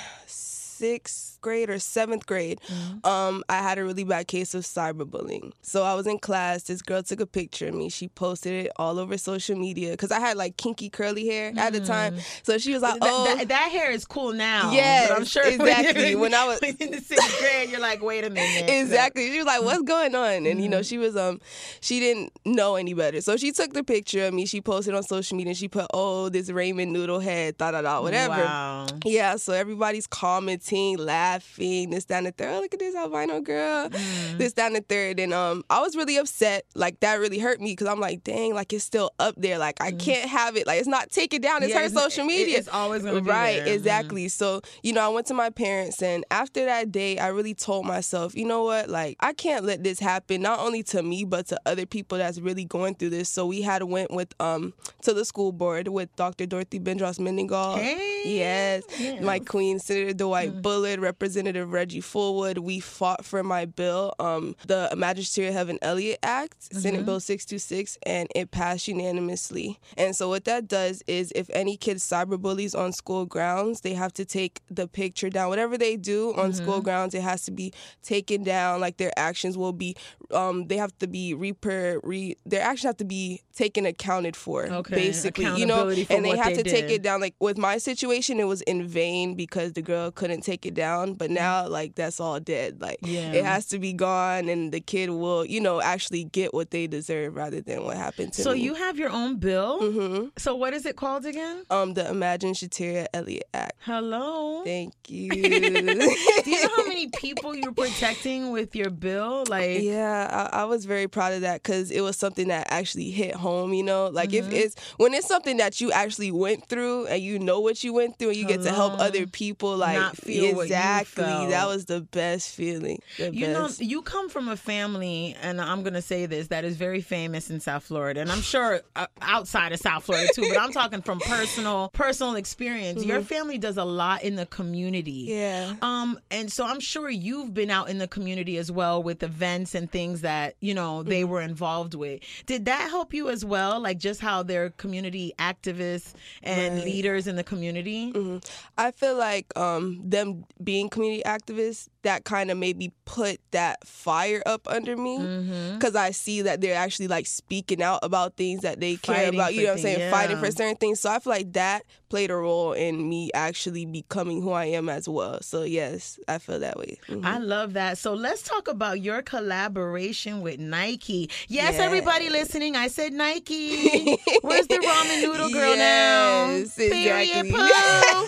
sixth 0.79 1.39
grade 1.41 1.71
or 1.71 1.79
seventh 1.79 2.27
grade, 2.27 2.61
um, 3.05 3.43
I 3.49 3.59
had 3.59 3.79
a 3.79 3.85
really 3.85 4.05
bad 4.05 4.29
case 4.29 4.55
of 4.55 4.63
cyberbullying. 4.65 5.53
So 5.63 5.83
I 5.83 5.95
was 5.95 6.07
in 6.07 6.19
class. 6.19 6.63
This 6.65 6.83
girl 6.83 7.03
took 7.03 7.21
a 7.21 7.27
picture 7.27 7.69
of 7.69 7.75
me. 7.75 7.89
She 7.89 8.09
posted 8.09 8.67
it 8.67 8.73
all 8.77 8.99
over 8.99 9.19
social 9.19 9.57
media 9.57 9.93
because 9.93 10.11
I 10.11 10.21
had 10.21 10.37
like 10.37 10.57
kinky 10.57 10.89
curly 10.91 11.27
hair 11.27 11.53
at 11.57 11.73
the 11.73 11.81
time. 11.81 12.17
So 12.43 12.59
she 12.59 12.73
was 12.73 12.83
like, 12.83 13.01
That- 13.01 13.09
"Oh, 13.11 13.37
that, 13.37 13.49
that 13.49 13.71
hair 13.71 13.91
is 13.91 14.05
cool 14.05 14.33
now. 14.33 14.73
Yeah, 14.73 15.09
I'm 15.17 15.25
sure 15.25 15.45
exactly. 15.47 16.15
When 16.15 16.35
I 16.35 16.45
was- 16.47 16.61
in 16.81 16.91
the 16.91 17.01
sixth 17.01 17.39
grade, 17.41 17.71
you're 17.71 17.81
like, 17.81 18.03
wait 18.03 18.25
a 18.25 18.31
minute. 18.31 18.69
exactly. 18.71 19.31
She 19.31 19.39
was 19.39 19.47
like, 19.47 19.63
"What's 19.63 19.83
going 19.83 20.15
on?" 20.15 20.29
And 20.29 20.47
Mm-hmm. 20.47 20.61
you 20.61 20.69
know, 20.69 20.83
she 20.83 20.99
was 20.99 21.17
um, 21.17 21.41
she 21.81 22.01
didn't 22.01 22.33
know 22.45 22.77
any 22.77 22.95
better, 22.95 23.21
so 23.21 23.37
she 23.37 23.53
took 23.53 23.73
the 23.73 23.83
picture 23.85 24.27
of 24.27 24.35
me. 24.35 24.47
She 24.47 24.61
posted 24.61 24.95
on 24.95 25.03
social 25.03 25.37
media. 25.37 25.51
and 25.51 25.57
She 25.59 25.69
put, 25.69 25.87
"Oh, 25.95 26.29
this 26.29 26.51
ramen 26.51 26.89
noodle 26.89 27.21
head, 27.21 27.57
da 27.59 27.71
da 27.71 27.83
da, 27.83 28.01
whatever." 28.03 28.35
Wow. 28.35 28.87
Yeah, 29.05 29.37
so 29.37 29.53
everybody's 29.53 30.07
commenting, 30.07 30.68
laughing, 30.73 31.91
this, 31.91 32.05
down 32.05 32.25
the 32.25 32.33
third. 32.33 32.49
Oh, 32.51 32.61
look 32.61 32.73
at 32.75 32.81
this 32.81 32.95
albino 32.95 33.41
girl, 33.41 33.89
Mm. 33.89 34.39
this, 34.39 34.53
down 34.53 34.73
the 34.75 34.81
third. 34.81 35.19
And 35.21 35.33
um, 35.33 35.65
I 35.71 35.81
was 35.81 35.97
really 35.97 36.17
upset. 36.17 36.65
Like 36.75 37.01
that 37.01 37.19
really 37.21 37.39
hurt 37.39 37.61
me 37.61 37.73
because 37.73 37.87
I'm 37.89 38.01
like, 38.01 38.23
dang, 38.25 38.55
like 38.55 38.73
it's 38.73 38.85
still 38.85 39.11
up 39.19 39.35
there. 39.37 39.59
Like 39.59 39.81
I 39.81 39.93
can't 39.93 40.29
have 40.29 40.57
it. 40.57 40.67
Like 40.67 40.79
it's 40.79 40.89
not 40.89 41.11
taken 41.11 41.41
down. 41.41 41.63
It's 41.63 41.69
Mm. 41.73 41.75
Yeah, 41.75 41.81
her 41.81 41.87
it's- 41.87 42.03
social 42.03 42.25
it- 42.25 42.29
media. 42.29 42.59
it's 42.59 42.69
always 42.69 43.03
gonna 43.03 43.21
be 43.21 43.29
right. 43.29 43.65
there. 43.65 43.67
Mhm. 43.67 43.75
Exactly. 43.75 44.29
So 44.29 44.61
you 44.83 44.93
know, 44.93 45.01
I 45.05 45.09
went 45.09 45.27
to 45.29 45.35
my 45.35 45.51
parents, 45.51 46.03
and 46.03 46.25
after 46.31 46.65
that 46.65 46.93
day, 46.93 47.19
I 47.19 47.29
really 47.29 47.55
told 47.55 47.85
myself, 47.87 48.35
you 48.35 48.45
know 48.45 48.63
what, 48.65 48.89
like 48.89 49.17
I 49.21 49.33
can't 49.33 49.65
let 49.65 49.83
this 49.85 49.99
happen. 49.99 50.43
Not 50.43 50.61
only 50.61 50.83
to 50.85 51.03
me, 51.03 51.25
but 51.25 51.47
to 51.49 51.61
other 51.67 51.87
people 51.87 52.19
that's 52.19 52.39
really 52.39 52.65
going 52.65 52.95
through 52.95 53.11
this. 53.11 53.29
So 53.29 53.47
we 53.47 53.63
had 53.63 53.83
went 53.85 54.11
with 54.11 54.33
um 54.41 54.73
to 55.03 55.13
the 55.15 55.25
school 55.25 55.53
board 55.53 55.89
with 55.89 56.15
Dr. 56.17 56.47
Dorothy 56.47 56.79
Bendross-Mindingall. 56.81 57.79
Hey. 57.79 58.23
Yes. 58.25 58.83
Yes. 58.99 59.23
My 59.23 59.39
queen, 59.39 59.79
Senator 59.79 60.13
Dwight 60.15 60.58
Bullard, 60.63 61.01
Representative 61.01 61.73
Reggie 61.73 62.01
Fullwood. 62.01 62.59
We 62.59 62.81
fought 62.81 63.25
for 63.25 63.43
my 63.43 63.65
bill, 63.65 64.15
um, 64.19 64.57
the 64.67 64.93
Magisterial 64.97 65.53
Heaven 65.53 65.79
Elliott 65.83 66.19
Act, 66.23 66.73
Senate 66.75 67.05
Bill 67.05 67.21
626, 67.21 67.99
and 68.05 68.29
it 68.35 68.51
passed 68.51 68.89
unanimously. 68.89 69.79
And 69.97 70.15
so 70.15 70.29
what 70.29 70.45
that 70.45 70.69
does 70.69 71.03
is 71.07 71.33
if 71.35 71.49
any 71.51 71.77
kid 71.77 71.99
cyberbullies 71.99 72.79
on 72.79 72.93
school 72.93 73.27
grounds, 73.27 73.81
they 73.83 73.95
have 73.95 74.13
to 74.15 74.25
take 74.25 74.61
the 74.71 74.87
picture 74.89 75.31
down. 75.31 75.49
Whatever 75.49 75.79
they 75.79 75.97
do 75.97 76.35
on 76.35 76.53
school 76.53 76.81
grounds, 76.81 77.15
it 77.15 77.23
has 77.23 77.45
to 77.45 77.51
be 77.51 77.73
taken 78.03 78.43
down. 78.43 78.81
Like 78.81 78.97
their 78.97 79.13
actions 79.17 79.57
will 79.57 79.73
be, 79.73 79.97
um, 80.31 80.67
they 80.67 80.77
have 80.77 80.97
to 80.99 81.07
be 81.07 81.35
reper, 81.35 82.01
re, 82.03 82.37
their 82.45 82.63
actions 82.63 82.85
have 82.85 82.97
to 82.99 83.05
be 83.05 83.43
taken 83.55 83.87
accounted 83.87 84.37
for. 84.37 84.67
Okay, 84.67 84.95
Basically, 84.95 85.45
you 85.57 85.67
know, 85.67 85.89
and 85.89 86.25
they 86.25 86.37
have 86.37 86.55
they 86.55 86.63
to 86.63 86.63
take 86.63 86.91
it 86.91 87.03
down. 87.03 87.21
Like 87.21 87.35
with 87.41 87.59
my 87.59 87.79
situation, 87.79 88.39
it 88.41 88.45
was 88.45 88.63
in 88.63 88.87
vain 88.87 89.35
because 89.35 89.73
the 89.73 89.83
girl 89.83 90.11
couldn't 90.11 90.43
take 90.49 90.65
it 90.67 90.75
down. 90.75 91.15
But 91.15 91.31
now, 91.31 91.67
like 91.69 91.95
that's 91.95 92.19
all 92.21 92.41
dead. 92.41 92.81
Like 92.81 92.99
Yeah. 93.03 93.33
it 93.33 93.45
has 93.45 93.67
to 93.67 93.79
be 93.79 93.93
gone, 93.93 94.49
and 94.49 94.73
the 94.73 94.81
kid 94.81 95.11
will, 95.11 95.45
you 95.45 95.61
know, 95.61 95.81
actually 95.81 96.25
get 96.25 96.55
what 96.55 96.71
they 96.71 96.87
deserve 96.87 97.37
rather 97.37 97.61
than 97.61 97.85
what 97.85 97.97
happened 97.97 98.33
to 98.35 98.39
them. 98.39 98.45
So 98.45 98.53
me. 98.55 98.61
you 98.63 98.75
have 98.75 98.99
your 98.99 99.11
own 99.11 99.37
bill. 99.37 99.79
hmm 99.81 100.29
So 100.37 100.55
what 100.55 100.73
is 100.75 100.87
it 100.87 100.97
called 100.97 101.25
again? 101.27 101.65
um, 101.71 101.95
the 101.95 102.09
Imagine 102.09 102.53
Sheterria 102.53 103.07
Elliott 103.13 103.49
Act. 103.55 103.77
Hello. 103.81 104.63
Thank 104.65 104.93
you. 105.09 105.33
Do 105.33 106.51
you 106.51 106.63
know 106.63 106.71
how 106.77 106.87
many 106.87 107.09
people 107.09 107.55
you're 107.55 107.73
protecting 107.73 108.51
with 108.51 108.75
your 108.77 108.91
bill? 108.91 109.45
Like, 109.49 109.81
Yeah, 109.83 110.49
I, 110.53 110.63
I 110.63 110.65
was 110.65 110.85
very 110.85 111.09
proud 111.09 111.33
of 111.33 111.41
that 111.43 111.63
because 111.63 111.91
it 111.91 112.01
was 112.01 112.17
something 112.17 112.49
that 112.49 112.67
actually 112.71 113.11
hit 113.11 113.35
home. 113.35 113.73
You 113.73 113.83
know, 113.83 114.09
like 114.09 114.31
Mm-hmm. 114.31 114.53
if 114.53 114.65
it's 114.65 114.75
when 114.99 115.15
it's 115.15 115.27
something 115.27 115.57
that 115.57 115.81
you 115.81 115.91
actually 115.93 116.31
went 116.31 116.69
through 116.69 117.07
and 117.07 117.23
you 117.23 117.39
know 117.39 117.61
what 117.61 117.83
you 117.83 117.93
went 117.95 118.19
through 118.19 118.29
and 118.29 118.37
you 118.37 118.47
get 118.47 118.63
to 118.63 118.71
help 118.73 119.01
other 119.01 119.27
people, 119.27 119.77
like 119.77 119.97
feel 120.41 120.61
exactly, 120.61 121.25
that 121.25 121.67
was 121.67 121.85
the 121.87 122.01
best 122.01 122.55
feeling. 122.55 123.01
The 123.17 123.35
you 123.35 123.47
know, 123.49 123.69
you 123.79 124.03
come 124.03 124.29
from 124.29 124.49
a 124.49 124.57
family, 124.57 125.37
and 125.43 125.61
I'm 125.61 125.83
going 125.83 125.95
to 125.95 126.03
say 126.03 126.27
this, 126.27 126.49
that 126.49 126.65
is 126.65 126.77
very 126.77 127.01
famous 127.01 127.51
in 127.51 127.61
South 127.61 127.85
Florida, 127.85 128.21
and 128.21 128.31
I'm 128.31 128.41
sure 128.43 128.81
uh, 128.97 129.07
outside 129.23 129.73
of 129.73 129.79
South 129.81 130.05
Florida 130.05 130.29
too. 130.35 130.45
But 130.49 130.59
I'm 130.59 130.73
talking 130.73 131.03
from 131.03 131.21
personal 131.21 131.91
personal 131.93 132.35
experience. 132.37 133.05
Your 133.05 133.21
family 133.23 133.59
does 133.59 133.77
a 133.77 133.85
lot 133.85 134.23
in 134.23 134.37
the 134.37 134.47
community. 134.47 135.29
Mm-hmm. 135.29 135.39
yeah. 135.39 135.75
Um, 135.83 136.19
and 136.31 136.51
so 136.53 136.65
I'm 136.67 136.81
sure 136.81 137.09
you've 137.11 137.53
been 137.55 137.71
out 137.71 137.89
in 137.89 137.99
the 137.99 138.09
community 138.09 138.57
as 138.59 138.71
well 138.73 139.03
with 139.03 139.23
events 139.23 139.75
and 139.75 139.91
things 139.91 140.21
that, 140.23 140.55
you 140.61 140.75
know, 140.75 141.03
they 141.03 141.23
Mm-hmm. 141.23 141.31
were 141.33 141.41
involved 141.43 141.95
with. 141.95 142.21
Did 142.47 142.67
that 142.67 142.89
help 142.91 143.13
you 143.13 143.29
as 143.29 143.45
well? 143.45 143.81
Like 143.81 143.99
just 143.99 144.21
how 144.21 144.43
they're 144.43 144.71
community 144.71 145.33
activists 145.39 146.15
and 146.43 146.77
Right. 146.77 146.85
leaders 146.85 147.27
in 147.27 147.37
the 147.37 147.45
community? 147.45 148.13
Mhm. 148.13 148.45
I 148.77 148.91
feel 148.93 149.17
like 149.17 149.47
um, 149.59 150.01
them 150.05 150.28
being 150.63 150.89
community 150.89 151.23
activists 151.25 151.89
that 152.03 152.25
kind 152.25 152.51
of 152.51 152.57
made 152.57 152.77
me 152.77 152.93
put 153.05 153.39
that 153.51 153.87
fire 153.87 154.43
up 154.47 154.67
under 154.69 154.97
me 154.97 155.19
Mm-hmm. 155.19 155.75
because 155.75 155.95
I 155.97 156.11
see 156.13 156.43
that 156.43 156.61
they're 156.61 156.77
actually 156.77 157.09
like 157.09 157.27
speaking 157.27 157.83
out 157.83 158.01
about 158.03 158.37
things 158.37 158.63
that 158.63 158.81
they 158.81 158.97
care 158.97 159.29
about. 159.29 159.55
You 159.55 159.63
know 159.63 159.67
what 159.69 159.73
I'm 159.73 159.79
saying? 159.79 159.99
things, 159.99 160.11
Fighting 160.11 160.37
for 160.39 160.51
certain 160.51 160.77
things. 160.77 161.01
So 161.01 161.11
I 161.11 161.19
feel 161.19 161.33
like 161.33 161.53
that 161.55 161.83
played 162.09 162.31
a 162.31 162.37
role 162.37 162.73
in 162.73 163.07
me 163.09 163.31
actually 163.35 163.85
becoming 163.85 164.41
who 164.43 164.53
I 164.53 164.67
am 164.67 164.89
as 164.89 165.09
well. 165.09 165.41
So 165.43 165.63
yes, 165.65 166.19
I 166.29 166.39
feel 166.39 166.59
that 166.61 166.77
way. 166.79 166.99
Mhm. 167.09 167.25
I 167.25 167.39
love 167.39 167.75
that. 167.75 167.99
So 167.99 168.15
let's 168.15 168.43
talk 168.43 168.69
about 168.69 169.01
your 169.01 169.21
collaboration 169.23 170.41
with 170.41 170.59
Nike. 170.59 171.31
Yes, 171.49 171.73
Yes. 171.75 171.81
everybody 171.81 172.31
listening, 172.31 172.77
I 172.77 172.89
said 172.89 173.13
Nike. 173.13 174.17
Where's 174.43 174.67
the 174.69 174.77
ramen 174.79 175.21
noodle 175.23 175.51
girl 175.51 175.77
now? 175.77 176.57
Yes, 176.57 176.75
Period, 176.77 177.45
exactly. 177.47 177.51
poo. 177.53 178.27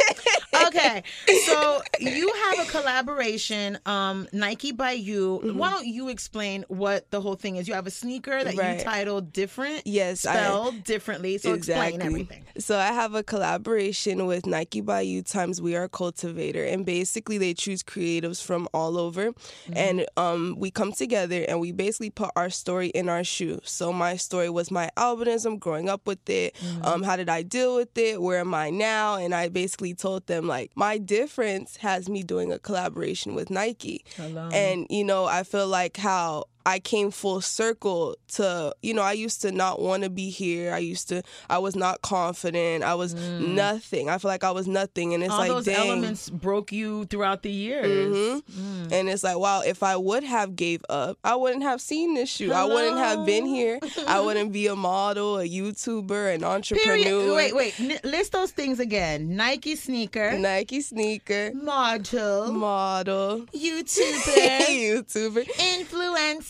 okay, 0.75 1.03
so 1.47 1.81
you 2.01 2.33
have 2.47 2.67
a 2.67 2.71
collaboration, 2.71 3.79
um, 3.87 4.29
Nike 4.33 4.73
by 4.73 4.93
you. 4.93 5.41
Mm-hmm. 5.45 5.59
Why 5.59 5.71
don't 5.71 5.87
you 5.87 6.09
explain 6.09 6.65
what 6.69 7.11
the 7.11 7.21
whole 7.21 7.35
thing 7.35 7.57
is? 7.57 7.69
You 7.69 7.75
have 7.75 7.87
a 7.87 7.91
sneaker 7.91 8.43
that 8.45 8.57
Right. 8.57 8.79
you 8.79 8.85
titled 8.85 9.33
"Different," 9.33 9.83
Yes, 9.87 10.27
I- 10.27 10.35
spelled 10.37 10.85
differently. 10.85 11.39
So 11.39 11.55
explain 11.55 12.01
everything. 12.03 12.45
So 12.59 12.79
I 12.79 12.89
have 12.93 13.15
a 13.15 13.23
collaboration 13.23 14.27
with 14.27 14.47
Nike 14.47 14.81
by 14.81 15.01
You 15.03 15.23
times 15.23 15.61
We 15.61 15.77
Are 15.77 15.89
Cultivator, 15.89 16.65
and 16.65 16.85
basically 16.87 17.39
they 17.39 17.55
choose 17.55 17.83
creatives 17.83 18.43
from 18.43 18.69
all 18.75 18.97
over, 18.99 19.31
Mm-hmm. 19.31 19.73
and 19.77 20.07
um, 20.17 20.55
we 20.59 20.71
come 20.71 20.93
together 20.93 21.45
and 21.49 21.61
we 21.61 21.73
basically 21.73 22.11
put 22.11 22.31
our 22.37 22.51
story 22.51 22.89
in 22.89 23.09
our 23.09 23.25
shoe. 23.25 23.61
So 23.65 23.93
my 23.93 24.17
story 24.17 24.49
was 24.51 24.71
my 24.71 24.91
albinism, 24.97 25.59
growing 25.59 25.89
up 25.89 26.07
with 26.07 26.29
it. 26.29 26.55
Mm-hmm. 26.55 26.85
Um, 26.85 27.03
how 27.03 27.17
did 27.17 27.29
I 27.29 27.43
deal 27.43 27.77
with 27.77 27.97
it? 27.99 28.21
Where 28.21 28.39
am 28.39 28.55
I 28.55 28.71
now? 28.71 29.17
And 29.17 29.35
I 29.35 29.49
basically 29.49 29.95
told 29.95 30.27
them 30.27 30.47
like 30.47 30.60
my 30.75 30.99
difference 30.99 31.77
has 31.77 32.09
me 32.09 32.23
doing 32.23 32.53
a 32.53 32.59
collaboration 32.59 33.35
with 33.35 33.51
Nike. 33.51 34.05
Hello. 34.17 34.49
And, 34.53 34.87
you 34.91 35.05
know, 35.05 35.25
I 35.25 35.43
feel 35.43 35.67
like 35.67 35.97
how 35.97 36.45
I 36.67 36.79
came 36.79 37.11
full 37.11 37.41
circle 37.41 38.17
to, 38.35 38.75
you 38.83 38.93
know, 38.95 39.03
I 39.03 39.13
used 39.13 39.43
to 39.43 39.51
not 39.53 39.81
want 39.81 40.03
to 40.05 40.11
be 40.11 40.31
here. 40.31 40.73
I 40.75 40.79
used 40.79 41.09
to, 41.09 41.23
I 41.49 41.59
was 41.59 41.75
not 41.75 42.03
confident. 42.03 42.85
I 42.85 42.95
was 42.95 43.15
nothing. 43.15 44.09
I 44.09 44.19
feel 44.19 44.31
like 44.31 44.45
I 44.45 44.51
was 44.51 44.67
nothing. 44.69 45.15
And 45.15 45.23
it's 45.23 45.31
Mm. 45.33 45.35
All 45.35 45.39
like, 45.41 45.49
those 45.51 45.65
dang. 45.65 45.77
elements 45.89 46.29
broke 46.31 46.71
you 46.73 47.05
throughout 47.07 47.43
the 47.43 47.51
years. 47.51 48.43
Mhm. 48.43 48.93
And 48.93 49.09
it's 49.09 49.23
like, 49.25 49.39
wow, 49.39 49.63
if 49.63 49.83
I 49.83 49.97
would 49.97 50.23
have 50.25 50.55
gave 50.57 50.83
up, 50.89 51.19
I 51.25 51.35
wouldn't 51.37 51.63
have 51.63 51.81
seen 51.81 52.15
this 52.15 52.29
shoe. 52.29 52.53
I 52.53 52.65
wouldn't 52.65 52.99
have 52.99 53.25
been 53.25 53.47
here. 53.47 53.79
I 54.07 54.21
wouldn't 54.21 54.53
be 54.53 54.67
a 54.67 54.77
model, 54.77 55.39
a 55.39 55.45
YouTuber, 55.49 56.35
an 56.35 56.45
entrepreneur. 56.45 56.97
Period. 57.05 57.35
Wait, 57.35 57.55
wait. 57.55 57.81
N- 57.81 58.01
list 58.05 58.33
those 58.33 58.51
things 58.51 58.81
again. 58.81 59.37
Nike 59.37 59.77
sneaker, 59.77 60.37
Nike 60.39 60.81
sneaker, 60.83 61.53
model, 61.55 62.53
model, 62.53 63.47
YouTuber, 63.55 64.61
YouTuber, 64.69 65.47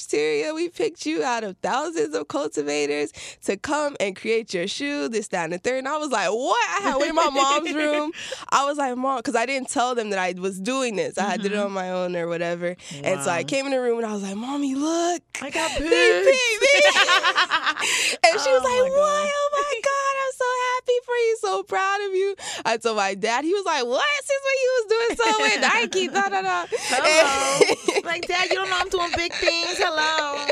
We 0.54 0.68
picked 0.68 1.06
you 1.06 1.22
out 1.24 1.44
of 1.44 1.56
thousands 1.58 2.14
of 2.14 2.28
cultivators 2.28 3.12
to 3.44 3.56
come 3.56 3.96
and 4.00 4.14
create 4.16 4.52
your 4.54 4.66
shoe, 4.68 5.08
this, 5.08 5.28
that, 5.28 5.44
and 5.44 5.52
the 5.54 5.58
third. 5.58 5.78
And 5.78 5.88
I 5.88 5.96
was 5.96 6.10
like, 6.10 6.28
what? 6.30 6.68
I 6.80 6.82
had 6.88 6.96
went 6.96 7.10
in 7.10 7.14
my 7.16 7.30
mom's 7.30 7.72
room. 7.74 8.12
I 8.50 8.64
was 8.64 8.78
like, 8.78 8.96
mom, 8.96 9.18
because 9.18 9.34
I 9.36 9.46
didn't 9.46 9.68
tell 9.68 9.94
them 9.94 10.10
that 10.10 10.18
I 10.18 10.34
was 10.38 10.60
doing 10.60 10.96
this. 10.96 11.18
I 11.18 11.24
had 11.30 11.42
did 11.42 11.52
it 11.52 11.58
on 11.58 11.72
my 11.72 11.90
own 11.90 12.14
or 12.16 12.26
whatever. 12.28 12.76
And 13.02 13.22
so 13.22 13.30
I 13.30 13.40
Mm-hmm. 13.42 13.48
Came 13.48 13.66
in 13.66 13.72
the 13.72 13.80
room 13.80 13.98
and 13.98 14.06
I 14.06 14.12
was 14.12 14.22
like, 14.22 14.36
mommy, 14.36 14.74
look. 14.74 15.20
I 15.42 15.50
got 15.50 15.70
They 15.78 15.88
picked. 15.88 16.24
picked 16.24 16.62
me. 16.62 16.80
and 18.30 18.40
she 18.40 18.50
was 18.52 18.62
Oh, 18.64 18.70
like, 18.70 18.92
What? 18.92 19.28
Oh 19.34 19.48
my 19.52 19.80
God, 19.82 20.14
I'm 20.22 20.32
so 20.38 20.48
happy 20.72 20.98
for 21.04 21.14
you. 21.14 21.36
So 21.40 21.62
proud 21.64 22.00
of 22.08 22.14
you. 22.14 22.36
I 22.64 22.76
told 22.76 22.96
my 22.96 23.14
dad, 23.14 23.44
he 23.44 23.52
was 23.52 23.64
like, 23.64 23.84
What? 23.84 24.04
Since 24.24 24.42
when 24.46 24.58
you 24.62 24.70
was 24.78 24.86
doing 24.94 25.12
so 25.18 25.42
with 25.42 25.60
Nike? 25.60 26.08
Da, 26.08 26.28
da, 26.28 26.42
da. 26.42 26.66
Hello. 26.70 28.02
like, 28.04 28.26
Dad, 28.28 28.48
you 28.50 28.54
don't 28.56 28.70
know 28.70 28.78
I'm 28.78 28.88
doing 28.88 29.10
big 29.16 29.32
things. 29.34 29.76
Hello 29.78 30.11
know. 30.18 30.51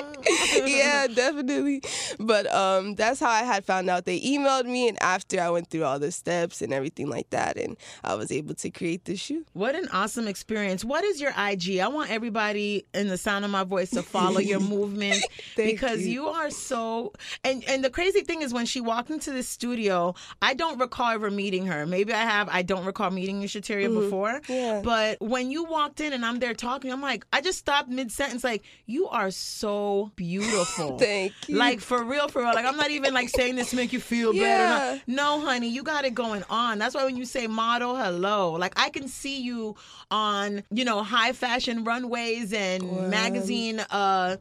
yeah, 0.66 1.06
definitely. 1.06 1.82
But 2.18 2.52
um, 2.52 2.94
that's 2.94 3.20
how 3.20 3.30
I 3.30 3.42
had 3.42 3.64
found 3.64 3.88
out. 3.90 4.04
They 4.04 4.20
emailed 4.20 4.66
me, 4.66 4.88
and 4.88 5.00
after 5.02 5.40
I 5.40 5.50
went 5.50 5.68
through 5.68 5.84
all 5.84 5.98
the 5.98 6.12
steps 6.12 6.62
and 6.62 6.72
everything 6.72 7.08
like 7.08 7.30
that, 7.30 7.56
and 7.56 7.76
I 8.04 8.14
was 8.14 8.30
able 8.30 8.54
to 8.54 8.70
create 8.70 9.04
the 9.04 9.16
shoe. 9.16 9.44
What 9.52 9.74
an 9.74 9.88
awesome 9.92 10.28
experience. 10.28 10.84
What 10.84 11.04
is 11.04 11.20
your 11.20 11.32
IG? 11.36 11.78
I 11.78 11.88
want 11.88 12.10
everybody 12.10 12.86
in 12.94 13.08
the 13.08 13.18
sound 13.18 13.44
of 13.44 13.50
my 13.50 13.64
voice 13.64 13.90
to 13.90 14.02
follow 14.02 14.40
your 14.40 14.60
movement 14.76 15.24
because 15.56 16.06
you. 16.06 16.24
you. 16.24 16.28
are 16.28 16.50
so 16.50 17.12
and 17.44 17.64
and 17.68 17.84
the 17.84 17.90
crazy 17.90 18.20
thing 18.20 18.42
is 18.42 18.52
when 18.52 18.66
she 18.66 18.80
walked 18.80 19.10
into 19.10 19.32
the 19.32 19.42
studio, 19.42 20.14
I 20.42 20.54
don't 20.54 20.78
recall 20.78 21.10
ever 21.10 21.30
meeting 21.30 21.66
her. 21.66 21.86
Maybe 21.86 22.12
I 22.12 22.22
have. 22.22 22.48
I 22.50 22.62
don't 22.62 22.84
recall 22.84 23.10
meeting 23.10 23.40
you, 23.40 23.48
Sheterria, 23.48 23.92
before. 23.92 24.40
Mm-hmm. 24.40 24.52
Yeah. 24.52 24.80
But 24.82 25.20
when 25.20 25.50
you 25.50 25.64
walked 25.64 26.00
in 26.00 26.12
and 26.12 26.24
I'm 26.24 26.38
there 26.38 26.54
talking, 26.54 26.92
I'm 26.92 27.02
like, 27.02 27.26
I 27.32 27.40
just 27.40 27.58
stopped 27.58 27.88
mid 27.88 28.12
sentence, 28.12 28.44
like, 28.44 28.62
you 28.86 29.08
are 29.08 29.30
so 29.30 30.10
beautiful. 30.16 30.39
Thank 30.98 31.32
you. 31.48 31.56
Like 31.56 31.80
for 31.80 32.02
real, 32.04 32.28
for 32.28 32.40
real. 32.42 32.52
Like 32.54 32.64
I'm 32.66 32.76
not 32.76 32.90
even 32.90 33.14
like 33.14 33.28
saying 33.28 33.56
this 33.56 33.70
to 33.70 33.76
make 33.76 33.92
you 33.92 34.00
feel 34.00 34.34
Yeah. 34.34 34.42
better. 34.78 35.02
No, 35.06 35.40
honey, 35.40 35.68
you 35.68 35.82
got 35.82 36.04
it 36.04 36.14
going 36.14 36.44
on. 36.50 36.78
That's 36.78 36.94
why 36.94 37.04
when 37.04 37.16
you 37.16 37.24
say 37.24 37.46
model, 37.46 37.96
hello. 37.96 38.52
Like 38.52 38.72
I 38.76 38.90
can 38.90 39.08
see 39.08 39.40
you 39.40 39.76
on, 40.10 40.62
you 40.70 40.84
know, 40.84 41.02
high 41.02 41.32
fashion 41.32 41.84
runways 41.84 42.52
and 42.52 43.10
magazine 43.10 43.80
uh 43.90 44.36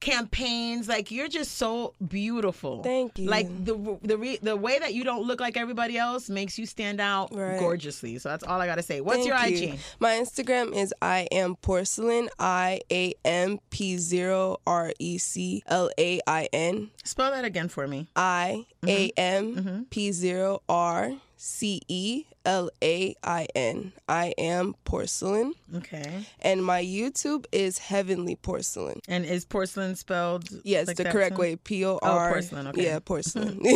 campaigns 0.00 0.88
like 0.88 1.10
you're 1.10 1.28
just 1.28 1.56
so 1.58 1.94
beautiful 2.06 2.82
Thank 2.82 3.18
you. 3.18 3.28
like 3.28 3.48
the 3.64 3.98
the 4.02 4.16
re, 4.16 4.38
the 4.42 4.56
way 4.56 4.78
that 4.78 4.94
you 4.94 5.04
don't 5.04 5.26
look 5.26 5.40
like 5.40 5.56
everybody 5.56 5.98
else 5.98 6.30
makes 6.30 6.58
you 6.58 6.66
stand 6.66 7.00
out 7.00 7.34
Right. 7.34 7.58
gorgeously 7.58 8.18
so 8.18 8.28
that's 8.28 8.44
all 8.44 8.60
i 8.60 8.66
gotta 8.66 8.82
say 8.82 9.00
what's 9.00 9.26
Thank 9.26 9.28
your 9.28 9.38
you. 9.60 9.72
ig 9.74 9.78
My 10.00 10.12
Instagram 10.14 10.74
is 10.74 10.94
I 11.02 11.28
am 11.32 11.56
porcelain. 11.56 12.28
I 12.38 12.80
A 12.90 13.14
M 13.24 13.58
P 13.70 13.98
zero 13.98 14.58
R 14.66 14.92
E 14.98 15.18
C 15.18 15.62
L 15.66 15.90
A 15.98 16.20
I 16.26 16.48
N. 16.52 16.90
spell 17.04 17.30
that 17.32 17.44
again 17.44 17.68
for 17.68 17.86
me 17.88 18.06
I 18.16 18.64
A. 18.86 19.10
M 19.16 19.86
P 19.90 20.12
zero 20.12 20.62
R 20.68 21.12
C 21.40 21.80
E 21.86 22.24
L 22.44 22.68
A 22.82 23.14
I 23.22 23.46
N. 23.54 23.92
I 24.08 24.34
am 24.38 24.74
porcelain. 24.84 25.54
okay 25.76 26.24
And 26.40 26.64
my 26.64 26.82
YouTube 26.82 27.46
is 27.52 27.78
Heavenly 27.78 28.34
Porcelain. 28.36 29.00
and 29.06 29.24
is 29.24 29.44
porcelain 29.44 29.94
spelled 29.94 30.48
Yes, 30.64 30.88
like 30.88 30.96
the 30.96 31.04
correct 31.04 31.36
too? 31.36 31.40
way. 31.42 31.56
P 31.56 31.84
O 31.84 31.98
R. 32.02 32.28
Oh, 32.28 32.32
porcelain, 32.32 32.66
okay. 32.68 32.84
Yeah, 32.84 32.98
porcelain. 32.98 33.60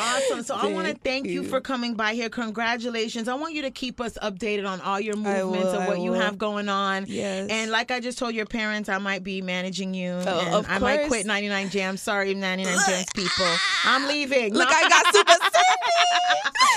Awesome. 0.00 0.42
So 0.44 0.54
I 0.54 0.66
want 0.72 0.86
to 0.88 0.94
Thank 0.94 1.26
you. 1.26 1.42
you. 1.42 1.48
for 1.48 1.60
coming 1.60 1.94
by 1.94 2.14
here. 2.14 2.28
Congratulations. 2.28 3.28
I 3.28 3.34
want 3.34 3.52
you 3.54 3.62
to 3.62 3.70
keep 3.70 4.00
us 4.00 4.16
updated 4.22 4.66
on 4.68 4.80
all 4.80 5.00
your 5.00 5.16
movements 5.16 5.66
will, 5.72 5.74
and 5.80 5.88
what 5.88 6.00
you 6.00 6.12
have 6.12 6.38
going 6.38 6.68
on. 6.68 7.04
Yes. 7.08 7.48
And 7.50 7.70
like 7.70 7.90
I 7.90 8.00
just 8.00 8.18
told 8.18 8.34
your 8.34 8.46
parents, 8.46 8.88
I 8.88 8.98
might 8.98 9.22
be 9.24 9.42
managing 9.42 9.92
you. 9.94 10.12
Oh, 10.12 10.40
and 10.40 10.54
of 10.54 10.66
I 10.70 10.78
might 10.78 11.08
quit 11.08 11.26
99 11.26 11.70
Jams. 11.70 12.00
Sorry, 12.00 12.32
99 12.34 12.78
Jams 12.86 13.06
people. 13.14 13.46
I'm 13.84 14.06
leaving. 14.06 14.54
Look, 14.54 14.68
I 14.70 14.88
got 14.88 15.14
Super 15.14 15.34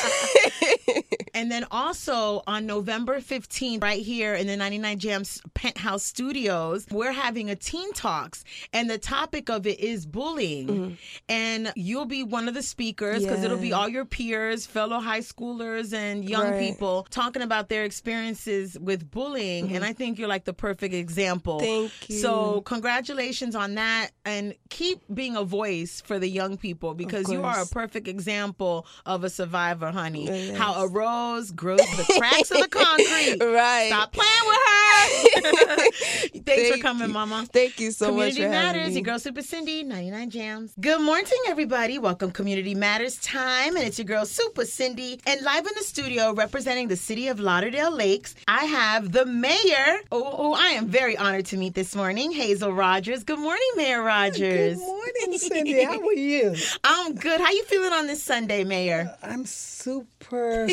Cindy. 0.02 1.06
And 1.34 1.52
then 1.52 1.66
also 1.72 2.44
on 2.48 2.66
November 2.66 3.20
15th, 3.20 3.82
right 3.82 4.02
here 4.02 4.34
in 4.36 4.48
the 4.48 4.58
99 4.58 5.00
Jams 5.00 5.42
Penthouse 5.54 6.04
Studios, 6.04 6.86
we're 6.92 7.12
having 7.12 7.50
a 7.50 7.56
Teen 7.56 7.92
Talks. 7.94 8.44
And 8.74 8.90
the 8.90 8.98
topic 8.98 9.50
of 9.50 9.66
it 9.66 9.80
is 9.80 10.06
bullying. 10.06 10.98
And 11.30 11.72
you'll 11.76 12.06
be 12.06 12.24
one 12.24 12.48
of 12.48 12.54
the 12.54 12.64
speakers 12.64 13.24
because 13.24 13.44
it'll 13.44 13.58
be 13.58 13.72
Mm-hmm. 13.72 13.80
All 13.80 13.88
your 13.88 14.04
peers, 14.06 14.66
fellow 14.66 15.00
high 15.00 15.20
schoolers, 15.22 15.94
and 15.94 16.28
young 16.28 16.52
Right. 16.52 16.60
people 16.60 17.08
talking 17.10 17.42
about 17.42 17.70
their 17.70 17.86
experiences 17.86 18.78
with 18.78 19.10
bullying. 19.10 19.74
And 19.76 19.86
I 19.86 19.94
think 19.94 20.20
you're 20.20 20.28
like 20.28 20.44
the 20.44 20.54
perfect 20.54 20.94
example. 20.94 21.60
Mm-hmm. 21.62 21.88
Thank 21.88 22.10
you. 22.10 22.18
So, 22.18 22.62
congratulations 22.62 23.56
on 23.56 23.76
that. 23.76 24.10
And 24.26 24.56
keep 24.70 25.00
being 25.14 25.38
a 25.38 25.44
voice 25.44 26.02
for 26.06 26.20
the 26.20 26.28
young 26.28 26.58
people 26.58 26.94
because 26.94 27.32
you 27.32 27.44
are 27.44 27.62
a 27.62 27.66
perfect 27.66 28.08
example 28.10 28.86
of 29.06 29.24
a 29.24 29.30
survivor, 29.30 29.90
honey. 29.92 30.26
Yes. 30.26 30.58
How 30.58 30.84
a 30.84 30.88
road 30.88 31.12
potholes, 31.22 31.52
grows 31.52 31.80
the 31.80 32.14
cracks 32.18 32.52
of 32.52 32.58
the 32.58 32.68
concrete. 32.70 33.38
Right. 33.42 33.88
Stop 33.88 34.14
playing 34.14 34.30
with 34.46 34.58
her. 34.58 35.92
Thanks 36.42 36.46
Thank 36.46 36.76
for 36.76 36.82
coming, 36.82 37.08
you. 37.08 37.14
Mama. 37.14 37.46
Thank 37.52 37.80
you 37.80 37.92
so 37.92 38.08
Community 38.08 38.42
much 38.42 38.48
for 38.48 38.52
Matters, 38.52 38.82
having 38.82 38.94
your 38.94 39.04
girl 39.04 39.20
Super 39.20 39.42
Cindy, 39.42 39.84
99 39.84 40.30
Jams. 40.30 40.74
Good 40.80 41.02
morning, 41.02 41.26
everybody. 41.48 42.00
Welcome 42.00 42.32
Community 42.32 42.76
Matters 42.76 43.20
time, 43.20 43.76
and 43.76 43.86
it's 43.86 43.98
your 43.98 44.06
girl 44.06 44.26
Super 44.26 44.66
Cindy. 44.66 45.20
And 45.26 45.42
live 45.42 45.66
in 45.66 45.74
the 45.78 45.84
studio, 45.84 46.34
representing 46.34 46.88
the 46.88 46.96
city 46.96 47.28
of 47.28 47.40
Lauderdale 47.40 47.92
Lakes, 47.92 48.36
I 48.48 48.66
have 48.66 49.12
the 49.12 49.26
mayor, 49.26 50.00
oh, 50.12 50.24
oh, 50.24 50.36
oh 50.38 50.54
I 50.54 50.70
am 50.70 50.88
very 50.88 51.18
honored 51.18 51.46
to 51.48 51.58
meet 51.58 51.74
this 51.74 51.96
morning, 51.96 52.32
Hazelle 52.32 52.74
Rogers. 52.74 53.24
Good 53.24 53.40
morning, 53.40 53.70
Mayor 53.76 54.02
Rogers. 54.02 54.78
Good 54.78 54.86
morning, 54.86 55.38
Cindy. 55.38 55.84
How 55.84 56.00
are 56.00 56.14
you? 56.14 56.56
I'm 56.84 57.16
good. 57.16 57.40
How 57.40 57.52
you 57.52 57.64
feeling 57.66 57.94
on 57.94 58.08
this 58.08 58.24
Sunday, 58.24 58.64
Mayor? 58.64 59.16
I'm 59.24 59.46
super 59.46 60.68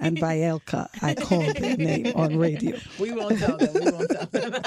and 0.02 0.18
Bielka 0.18 0.88
I 1.02 1.14
called 1.16 1.56
their 1.58 1.78
name 1.78 2.14
on 2.16 2.38
radio. 2.38 2.78
We 3.00 3.12
won't 3.12 3.38
tell 3.40 3.58
them. 3.58 3.74
We 3.74 3.92
won't 3.92 4.10
tell 4.10 4.26
them. 4.28 4.64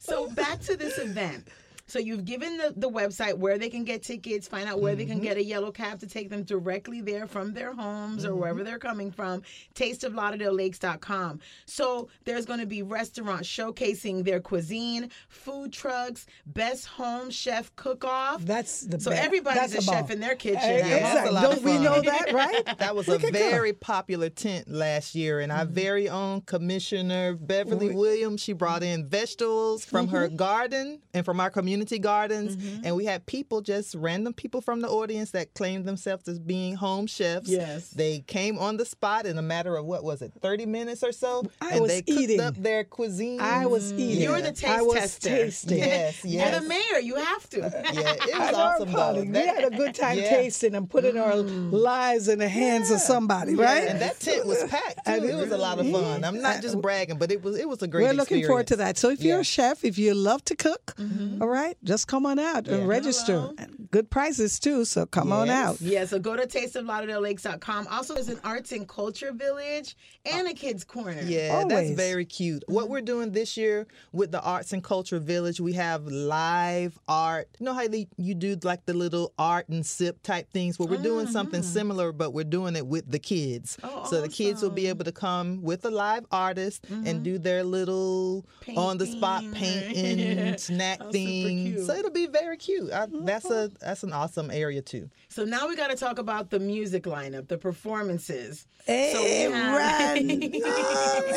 so 0.00 0.28
back 0.30 0.60
to 0.62 0.76
this 0.76 0.98
event 0.98 1.15
vamp. 1.16 1.48
So 1.86 2.00
you've 2.00 2.24
given 2.24 2.56
the, 2.56 2.74
the 2.76 2.90
website 2.90 3.38
where 3.38 3.58
they 3.58 3.68
can 3.68 3.84
get 3.84 4.02
tickets, 4.02 4.48
find 4.48 4.68
out 4.68 4.80
where 4.80 4.96
they 4.96 5.04
can 5.04 5.16
mm-hmm. 5.16 5.24
get 5.24 5.36
a 5.36 5.44
yellow 5.44 5.70
cab 5.70 6.00
to 6.00 6.06
take 6.06 6.30
them 6.30 6.42
directly 6.42 7.00
there 7.00 7.26
from 7.28 7.52
their 7.52 7.72
homes 7.72 8.24
or 8.24 8.34
wherever 8.34 8.58
mm-hmm. 8.58 8.66
they're 8.66 8.78
coming 8.78 9.12
from. 9.12 9.42
Tasteoflauderdalelakes.com. 9.74 11.40
So 11.66 12.08
there's 12.24 12.44
going 12.44 12.58
to 12.58 12.66
be 12.66 12.82
restaurants 12.82 13.48
showcasing 13.48 14.24
their 14.24 14.40
cuisine, 14.40 15.10
food 15.28 15.72
trucks, 15.72 16.26
best 16.46 16.86
home 16.86 17.30
chef 17.30 17.74
cook-off. 17.76 18.42
That's 18.42 18.80
the 18.80 18.98
so 18.98 19.10
best. 19.10 19.22
everybody's 19.22 19.72
That's 19.72 19.86
a 19.86 19.90
chef 19.90 20.10
in 20.10 20.18
their 20.18 20.34
kitchen. 20.34 20.58
Hey. 20.60 20.78
Yeah, 20.78 20.96
exactly. 20.96 21.40
Don't 21.40 21.62
we 21.62 21.78
know 21.78 22.00
that, 22.02 22.32
right? 22.32 22.78
That 22.78 22.96
was 22.96 23.06
a 23.06 23.12
Look 23.12 23.24
at 23.24 23.32
God. 23.32 23.38
very 23.38 23.72
popular 23.72 24.28
tent 24.28 24.68
last 24.68 25.14
year, 25.14 25.38
and 25.38 25.52
our 25.52 25.64
mm-hmm. 25.64 25.74
very 25.74 26.08
own 26.08 26.40
Commissioner 26.40 27.34
Beverly 27.34 27.94
Williams. 27.94 28.40
She 28.40 28.54
brought 28.54 28.82
in 28.82 29.08
vegetables 29.08 29.84
from 29.84 30.08
her 30.08 30.28
garden 30.28 31.00
and 31.14 31.24
from 31.24 31.38
our 31.40 31.50
community 31.50 31.75
gardens, 32.00 32.56
mm-hmm. 32.56 32.84
and 32.84 32.96
we 32.96 33.04
had 33.04 33.26
people, 33.26 33.60
just 33.60 33.94
random 33.94 34.32
people 34.32 34.60
from 34.60 34.80
the 34.80 34.88
audience 34.88 35.30
that 35.32 35.54
claimed 35.54 35.84
themselves 35.84 36.28
as 36.28 36.38
being 36.38 36.74
home 36.74 37.06
chefs. 37.06 37.48
Yes. 37.48 37.90
they 37.90 38.20
came 38.20 38.58
on 38.58 38.76
the 38.76 38.84
spot 38.84 39.26
in 39.26 39.38
a 39.38 39.42
matter 39.42 39.76
of 39.76 39.84
what 39.84 40.04
was 40.04 40.22
it, 40.22 40.32
thirty 40.40 40.66
minutes 40.66 41.02
or 41.02 41.12
so, 41.12 41.44
I 41.60 41.72
and 41.72 41.80
was 41.82 41.90
they 41.90 42.02
cooked 42.02 42.20
eating. 42.20 42.40
up 42.40 42.54
their 42.56 42.84
cuisine. 42.84 43.40
I 43.40 43.66
was 43.66 43.90
mm-hmm. 43.90 44.00
eating. 44.00 44.22
You're 44.22 44.40
the 44.40 44.52
taste 44.52 44.66
I 44.66 44.82
was 44.82 44.94
tester. 44.94 45.28
tasting. 45.28 45.78
Yes, 45.78 46.24
yes. 46.24 46.52
You're 46.52 46.60
the 46.60 46.68
mayor. 46.68 47.00
You 47.00 47.16
have 47.16 47.48
to. 47.50 47.58
yeah, 47.58 48.12
it 48.12 48.20
was 48.38 48.52
know, 48.52 48.58
awesome 48.58 48.92
though. 48.92 48.98
Polly. 48.98 49.28
We 49.28 49.38
had 49.38 49.64
a 49.64 49.76
good 49.76 49.94
time 49.94 50.18
Yeah. 50.18 50.30
tasting 50.30 50.74
and 50.74 50.88
putting 50.88 51.18
our 51.18 51.32
mm. 51.32 51.72
lives 51.72 52.28
in 52.28 52.38
the 52.38 52.48
hands 52.48 52.90
of 52.90 53.00
somebody, 53.00 53.54
right? 53.54 53.88
And 53.88 54.00
that 54.00 54.20
tent 54.20 54.46
was 54.46 54.62
packed 54.64 54.96
too. 55.06 55.12
And 55.12 55.24
It 55.24 55.34
was 55.34 55.50
a 55.50 55.58
lot 55.58 55.78
of 55.78 55.90
fun. 55.90 56.24
I'm 56.24 56.40
not 56.40 56.62
just 56.62 56.80
bragging, 56.80 57.18
but 57.18 57.30
it 57.30 57.42
was 57.42 57.56
it 57.58 57.68
was 57.68 57.82
a 57.82 57.88
great. 57.88 58.04
We're 58.04 58.12
looking 58.12 58.44
forward 58.46 58.66
to 58.68 58.76
that. 58.76 58.98
So 58.98 59.10
if 59.10 59.22
you're 59.22 59.36
Yeah. 59.36 59.40
a 59.40 59.44
chef, 59.44 59.84
if 59.84 59.98
you 59.98 60.14
love 60.14 60.44
to 60.46 60.56
cook, 60.56 60.94
mm-hmm. 60.96 61.42
all 61.42 61.48
right, 61.48 61.65
just 61.84 62.08
come 62.08 62.26
on 62.26 62.38
out 62.38 62.68
and 62.68 62.86
register. 62.88 63.40
Hello. 63.40 63.54
Good 63.90 64.10
prices 64.10 64.58
too, 64.58 64.84
so 64.84 65.06
come 65.06 65.32
on 65.32 65.48
out. 65.48 65.80
Yeah, 65.80 66.04
so 66.04 66.18
go 66.18 66.36
to 66.36 66.46
tasteoflauderdalelakes.com. 66.46 67.86
Also, 67.90 68.14
there's 68.14 68.28
an 68.28 68.40
arts 68.44 68.72
and 68.72 68.88
culture 68.88 69.32
village 69.32 69.96
and 70.24 70.48
a 70.48 70.54
kids 70.54 70.84
corner. 70.84 71.22
Yeah, 71.22 71.50
Always. 71.54 71.68
that's 71.68 71.90
very 71.90 72.24
cute. 72.24 72.64
What 72.66 72.88
we're 72.88 73.00
doing 73.00 73.32
this 73.32 73.56
year 73.56 73.86
with 74.12 74.32
the 74.32 74.42
Arts 74.42 74.72
and 74.72 74.82
Culture 74.82 75.18
Village, 75.18 75.60
we 75.60 75.72
have 75.74 76.06
live 76.06 76.98
art. 77.08 77.48
You 77.58 77.66
know 77.66 77.74
how 77.74 77.86
they, 77.86 78.08
you 78.16 78.34
do 78.34 78.56
like 78.62 78.84
the 78.86 78.94
little 78.94 79.32
art 79.38 79.68
and 79.68 79.84
sip 79.84 80.22
type 80.22 80.50
things? 80.52 80.78
Well, 80.78 80.88
we're 80.88 81.02
doing 81.02 81.26
something 81.26 81.60
mm-hmm. 81.60 81.70
similar, 81.70 82.12
but 82.12 82.32
we're 82.32 82.44
doing 82.44 82.76
it 82.76 82.86
with 82.86 83.10
the 83.10 83.18
kids. 83.18 83.78
Oh, 83.82 84.04
so 84.04 84.20
the 84.20 84.28
kids 84.28 84.62
will 84.62 84.70
be 84.70 84.88
able 84.88 85.04
to 85.04 85.12
come 85.12 85.62
with 85.62 85.84
a 85.84 85.90
live 85.90 86.26
artist 86.30 86.84
and 86.88 87.06
mm-hmm. 87.06 87.22
do 87.22 87.38
their 87.38 87.62
little 87.64 88.46
on 88.76 88.98
the 88.98 89.06
spot 89.06 89.42
Painting. 89.52 89.94
painting, 89.94 90.58
snack 90.58 91.00
thing. 91.10 91.55
Cute. 91.56 91.86
So 91.86 91.94
it'll 91.94 92.10
be 92.10 92.26
very 92.26 92.56
cute. 92.56 92.92
I, 92.92 93.06
that's 93.10 93.50
a 93.50 93.70
that's 93.80 94.02
an 94.02 94.12
awesome 94.12 94.50
area 94.50 94.82
too. 94.82 95.10
So 95.28 95.44
now 95.44 95.68
we 95.68 95.76
got 95.76 95.90
to 95.90 95.96
talk 95.96 96.18
about 96.18 96.50
the 96.50 96.58
music 96.58 97.04
lineup, 97.04 97.48
the 97.48 97.58
performances. 97.58 98.66
Hey, 98.86 99.12
so 99.12 99.52
have- 99.52 100.16
run. 100.16 100.52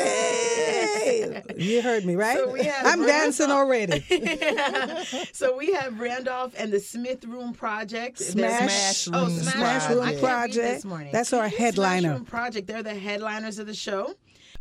Hey. 0.00 1.42
You 1.56 1.82
heard 1.82 2.04
me, 2.04 2.14
right? 2.16 2.38
So 2.38 2.56
I'm 2.56 3.04
dancing 3.04 3.48
Randolph- 3.48 3.50
already. 3.50 4.00
so 5.32 5.56
we 5.56 5.72
have 5.74 5.98
Randolph 6.00 6.54
and 6.56 6.72
the 6.72 6.80
Smith 6.80 7.24
Room 7.24 7.52
Project. 7.52 8.18
Smash, 8.18 9.04
Smash 9.04 9.08
oh, 9.12 9.26
Room 9.26 9.38
Smash, 9.38 9.54
Smash 9.54 9.90
Room 9.90 9.98
Project. 9.98 10.24
I 10.24 10.28
can't 10.28 10.56
read 10.56 10.76
this 10.76 10.84
morning. 10.84 11.12
That's 11.12 11.32
our 11.32 11.48
Smash 11.48 11.58
headliner. 11.58 12.12
Room 12.14 12.24
Project. 12.24 12.66
They're 12.66 12.82
the 12.82 12.94
headliners 12.94 13.58
of 13.58 13.66
the 13.66 13.74
show. 13.74 14.14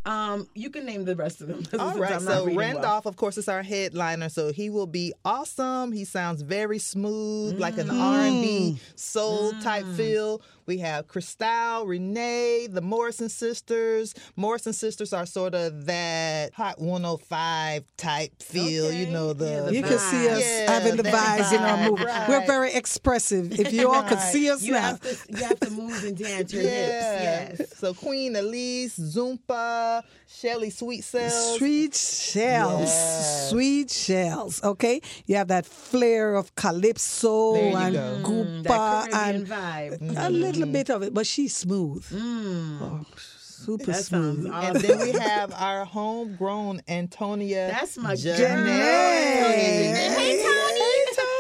Um, 0.05 0.47
you 0.55 0.69
can 0.69 0.85
name 0.85 1.05
the 1.05 1.15
rest 1.15 1.41
of 1.41 1.47
them. 1.47 1.63
All 1.79 1.89
since 1.89 1.99
right, 2.01 2.13
I'm 2.13 2.21
so 2.21 2.45
reading 2.45 2.55
well. 2.55 2.73
Randolph, 2.73 3.05
of 3.05 3.15
course, 3.17 3.38
is 3.38 3.47
our 3.49 3.62
headliner. 3.62 4.29
So 4.29 4.51
he 4.51 4.69
will 4.69 4.88
be 4.88 5.13
awesome. 5.25 5.91
He 5.91 6.05
sounds 6.05 6.41
very 6.41 6.79
smooth, 6.79 7.59
like 7.59 7.77
an 7.77 7.89
R 7.91 8.19
and 8.21 8.41
B 8.41 8.79
soul 8.95 9.51
type 9.62 9.85
feel. 9.95 10.41
We 10.65 10.77
have 10.79 11.07
Cristal, 11.07 11.85
Renee, 11.88 12.67
the 12.69 12.81
Morrison 12.81 13.27
sisters. 13.27 14.13
Morrison 14.35 14.71
sisters 14.71 15.13
are 15.13 15.25
sort 15.25 15.53
of 15.55 15.85
that 15.88 16.53
Hot 16.53 16.79
105 16.79 17.83
type 17.97 18.31
feel. 18.41 18.91
You 18.93 19.07
know 19.07 19.33
the. 19.33 19.45
Yeah, 19.49 19.62
the 19.62 19.75
You 19.75 19.81
can 19.83 19.97
see 19.99 20.29
us 20.29 20.39
Yeah, 20.41 20.71
having 20.71 20.95
the 20.95 21.03
that 21.03 21.39
vibes 21.39 21.53
in 21.57 21.62
our 21.63 21.77
vibe, 21.77 21.89
move. 21.89 21.99
right. 22.05 22.29
We're 22.29 22.45
very 22.45 22.73
expressive. 22.73 23.59
If 23.59 23.73
you 23.73 23.91
all 23.91 24.03
could 24.03 24.19
see 24.31 24.49
us 24.49 24.63
You 24.63 24.73
now. 24.73 24.81
have 24.81 25.01
to 25.01 25.17
you 25.29 25.43
have 25.43 25.59
to 25.59 25.69
move 25.71 26.03
and 26.03 26.15
dance 26.17 26.53
your 26.53 26.63
yeah. 26.63 27.47
hips. 27.47 27.59
Yes. 27.59 27.77
So 27.77 27.93
Queen 27.95 28.35
Elise, 28.35 28.97
Zumpa, 28.99 29.88
Shelly 30.28 30.69
Sweet 30.69 31.04
Cells. 31.04 31.58
Sweet 31.58 31.95
shells, 31.95 32.89
Yes. 32.89 33.49
sweet 33.49 33.89
shells. 33.91 34.63
Okay, 34.63 35.02
you 35.25 35.36
have 35.36 35.47
that 35.49 35.65
flair 35.65 36.36
of 36.36 36.54
calypso 36.56 37.56
and 37.56 37.93
go. 37.95 37.99
Mm, 37.99 38.23
goopa 38.23 38.63
that 38.63 39.10
Caribbean 39.12 39.36
and 39.36 39.47
vibe. 39.47 40.28
a 40.28 40.30
little 40.30 40.65
bit 40.67 40.89
of 40.89 41.04
it, 41.04 41.13
but 41.13 41.25
she's 41.25 41.56
smooth. 41.56 42.06
Oh, 42.13 43.06
super 43.15 43.91
That 43.91 44.06
smooth. 44.06 44.47
awesome. 44.47 44.75
And 44.75 44.75
then 44.86 44.97
we 45.02 45.12
have 45.19 45.52
our 45.54 45.84
homegrown 45.86 46.82
Antonia. 46.88 47.67
That's 47.73 47.97
my 47.97 48.13
Janae. 48.13 48.38
girl. 48.38 48.65
Hey, 48.65 50.43
Tony. 50.43 50.86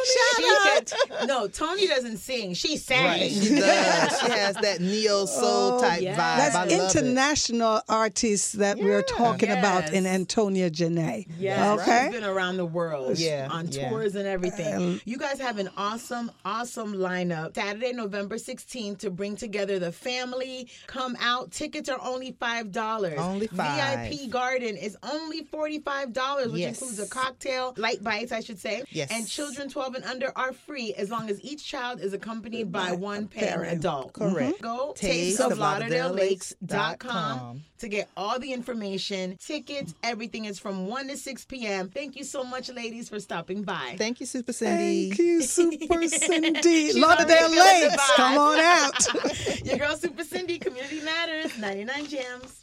Shout 0.09 0.28
She 0.39 0.95
out. 1.15 1.27
no, 1.27 1.47
Tony 1.47 1.87
doesn't 1.87 2.17
sing. 2.17 2.53
She 2.53 2.77
sang. 2.77 3.05
Right, 3.05 3.31
she 3.31 3.55
does. 3.55 4.19
She 4.19 4.31
has 4.31 4.55
that 4.57 4.79
neo 4.81 5.21
oh, 5.21 5.25
soul 5.25 5.79
type 5.81 6.01
yes. 6.01 6.17
vibe. 6.17 6.19
I 6.19 6.37
That's 6.37 6.55
love 6.55 6.67
it. 6.95 6.95
international 6.97 7.81
artists 7.89 8.53
that 8.53 8.77
we're 8.77 8.97
Yeah. 9.07 9.17
talking 9.17 9.51
about 9.51 9.91
in 9.93 10.05
Antonia 10.05 10.69
Janae. 10.69 11.27
Yes, 11.37 11.79
Okay. 11.79 12.07
she's 12.11 12.19
been 12.19 12.29
around 12.29 12.57
the 12.57 12.65
world, 12.65 13.17
Yeah, 13.17 13.47
on 13.51 13.67
yeah. 13.69 13.89
tours 13.89 14.15
and 14.15 14.27
everything. 14.27 14.73
Um, 14.73 15.01
you 15.05 15.17
guys 15.17 15.39
have 15.39 15.57
an 15.57 15.69
awesome, 15.77 16.31
awesome 16.45 16.93
lineup. 16.93 17.55
Saturday, 17.55 17.93
November 17.93 18.37
16th, 18.37 18.99
to 18.99 19.09
bring 19.09 19.35
together 19.35 19.79
the 19.79 19.91
family. 19.91 20.67
Come 20.87 21.15
out. 21.21 21.51
Tickets 21.51 21.89
are 21.89 21.99
only 22.01 22.35
five 22.39 22.71
dollars. 22.71 23.19
Only 23.19 23.47
five. 23.47 24.09
VIP 24.09 24.29
Garden 24.29 24.75
is 24.77 24.97
only 25.03 25.43
forty-five 25.43 26.13
dollars, 26.13 26.47
which 26.51 26.61
Yes. 26.61 26.79
includes 26.81 26.99
a 26.99 27.07
cocktail, 27.07 27.73
light 27.77 28.03
bites, 28.03 28.31
I 28.31 28.39
should 28.41 28.59
say. 28.59 28.83
Yes. 28.91 29.09
And 29.11 29.27
children 29.27 29.69
12 29.69 29.95
and 29.95 30.03
under 30.05 30.28
are 30.35 30.53
free 30.53 30.93
as 30.95 31.09
long 31.09 31.29
as 31.29 31.43
each 31.43 31.65
child 31.65 31.99
is 32.01 32.13
accompanied 32.13 32.71
by 32.71 32.91
one 32.91 33.27
parent. 33.27 33.79
adult. 33.79 34.13
Correct. 34.13 34.35
Mm-hmm. 34.35 34.49
Mm-hmm. 34.49 34.63
Go 34.63 34.93
Taste 34.95 35.39
tasteoflauderdalelakes.com 35.39 35.51
of 35.51 35.57
lauderdalelakes.com. 35.57 37.61
to 37.79 37.87
get 37.87 38.09
all 38.17 38.39
the 38.39 38.51
information, 38.53 39.37
tickets, 39.37 39.93
everything 40.03 40.45
is 40.45 40.59
from 40.59 40.87
1 40.87 41.07
to 41.09 41.17
6 41.17 41.45
p.m. 41.45 41.89
Thank 41.89 42.15
you 42.15 42.23
so 42.23 42.43
much, 42.43 42.69
ladies, 42.69 43.09
for 43.09 43.19
stopping 43.19 43.63
by. 43.63 43.95
Thank 43.97 44.19
you, 44.19 44.25
Super 44.25 44.53
Cindy. 44.53 45.09
Thank 45.09 45.19
you, 45.19 45.41
Super 45.41 46.07
Cindy. 46.07 46.61
She's 46.61 46.97
Lauderdale 46.97 47.37
already 47.47 47.53
feeling 47.53 47.81
the 47.81 47.87
Lakes, 47.89 48.11
come 48.15 48.37
on 48.37 48.59
out. 48.59 49.59
Your 49.65 49.77
girl, 49.77 49.95
Super 49.95 50.23
Cindy, 50.23 50.57
Community 50.59 51.01
Matters, 51.01 51.57
99 51.57 52.05
Jams. 52.07 52.55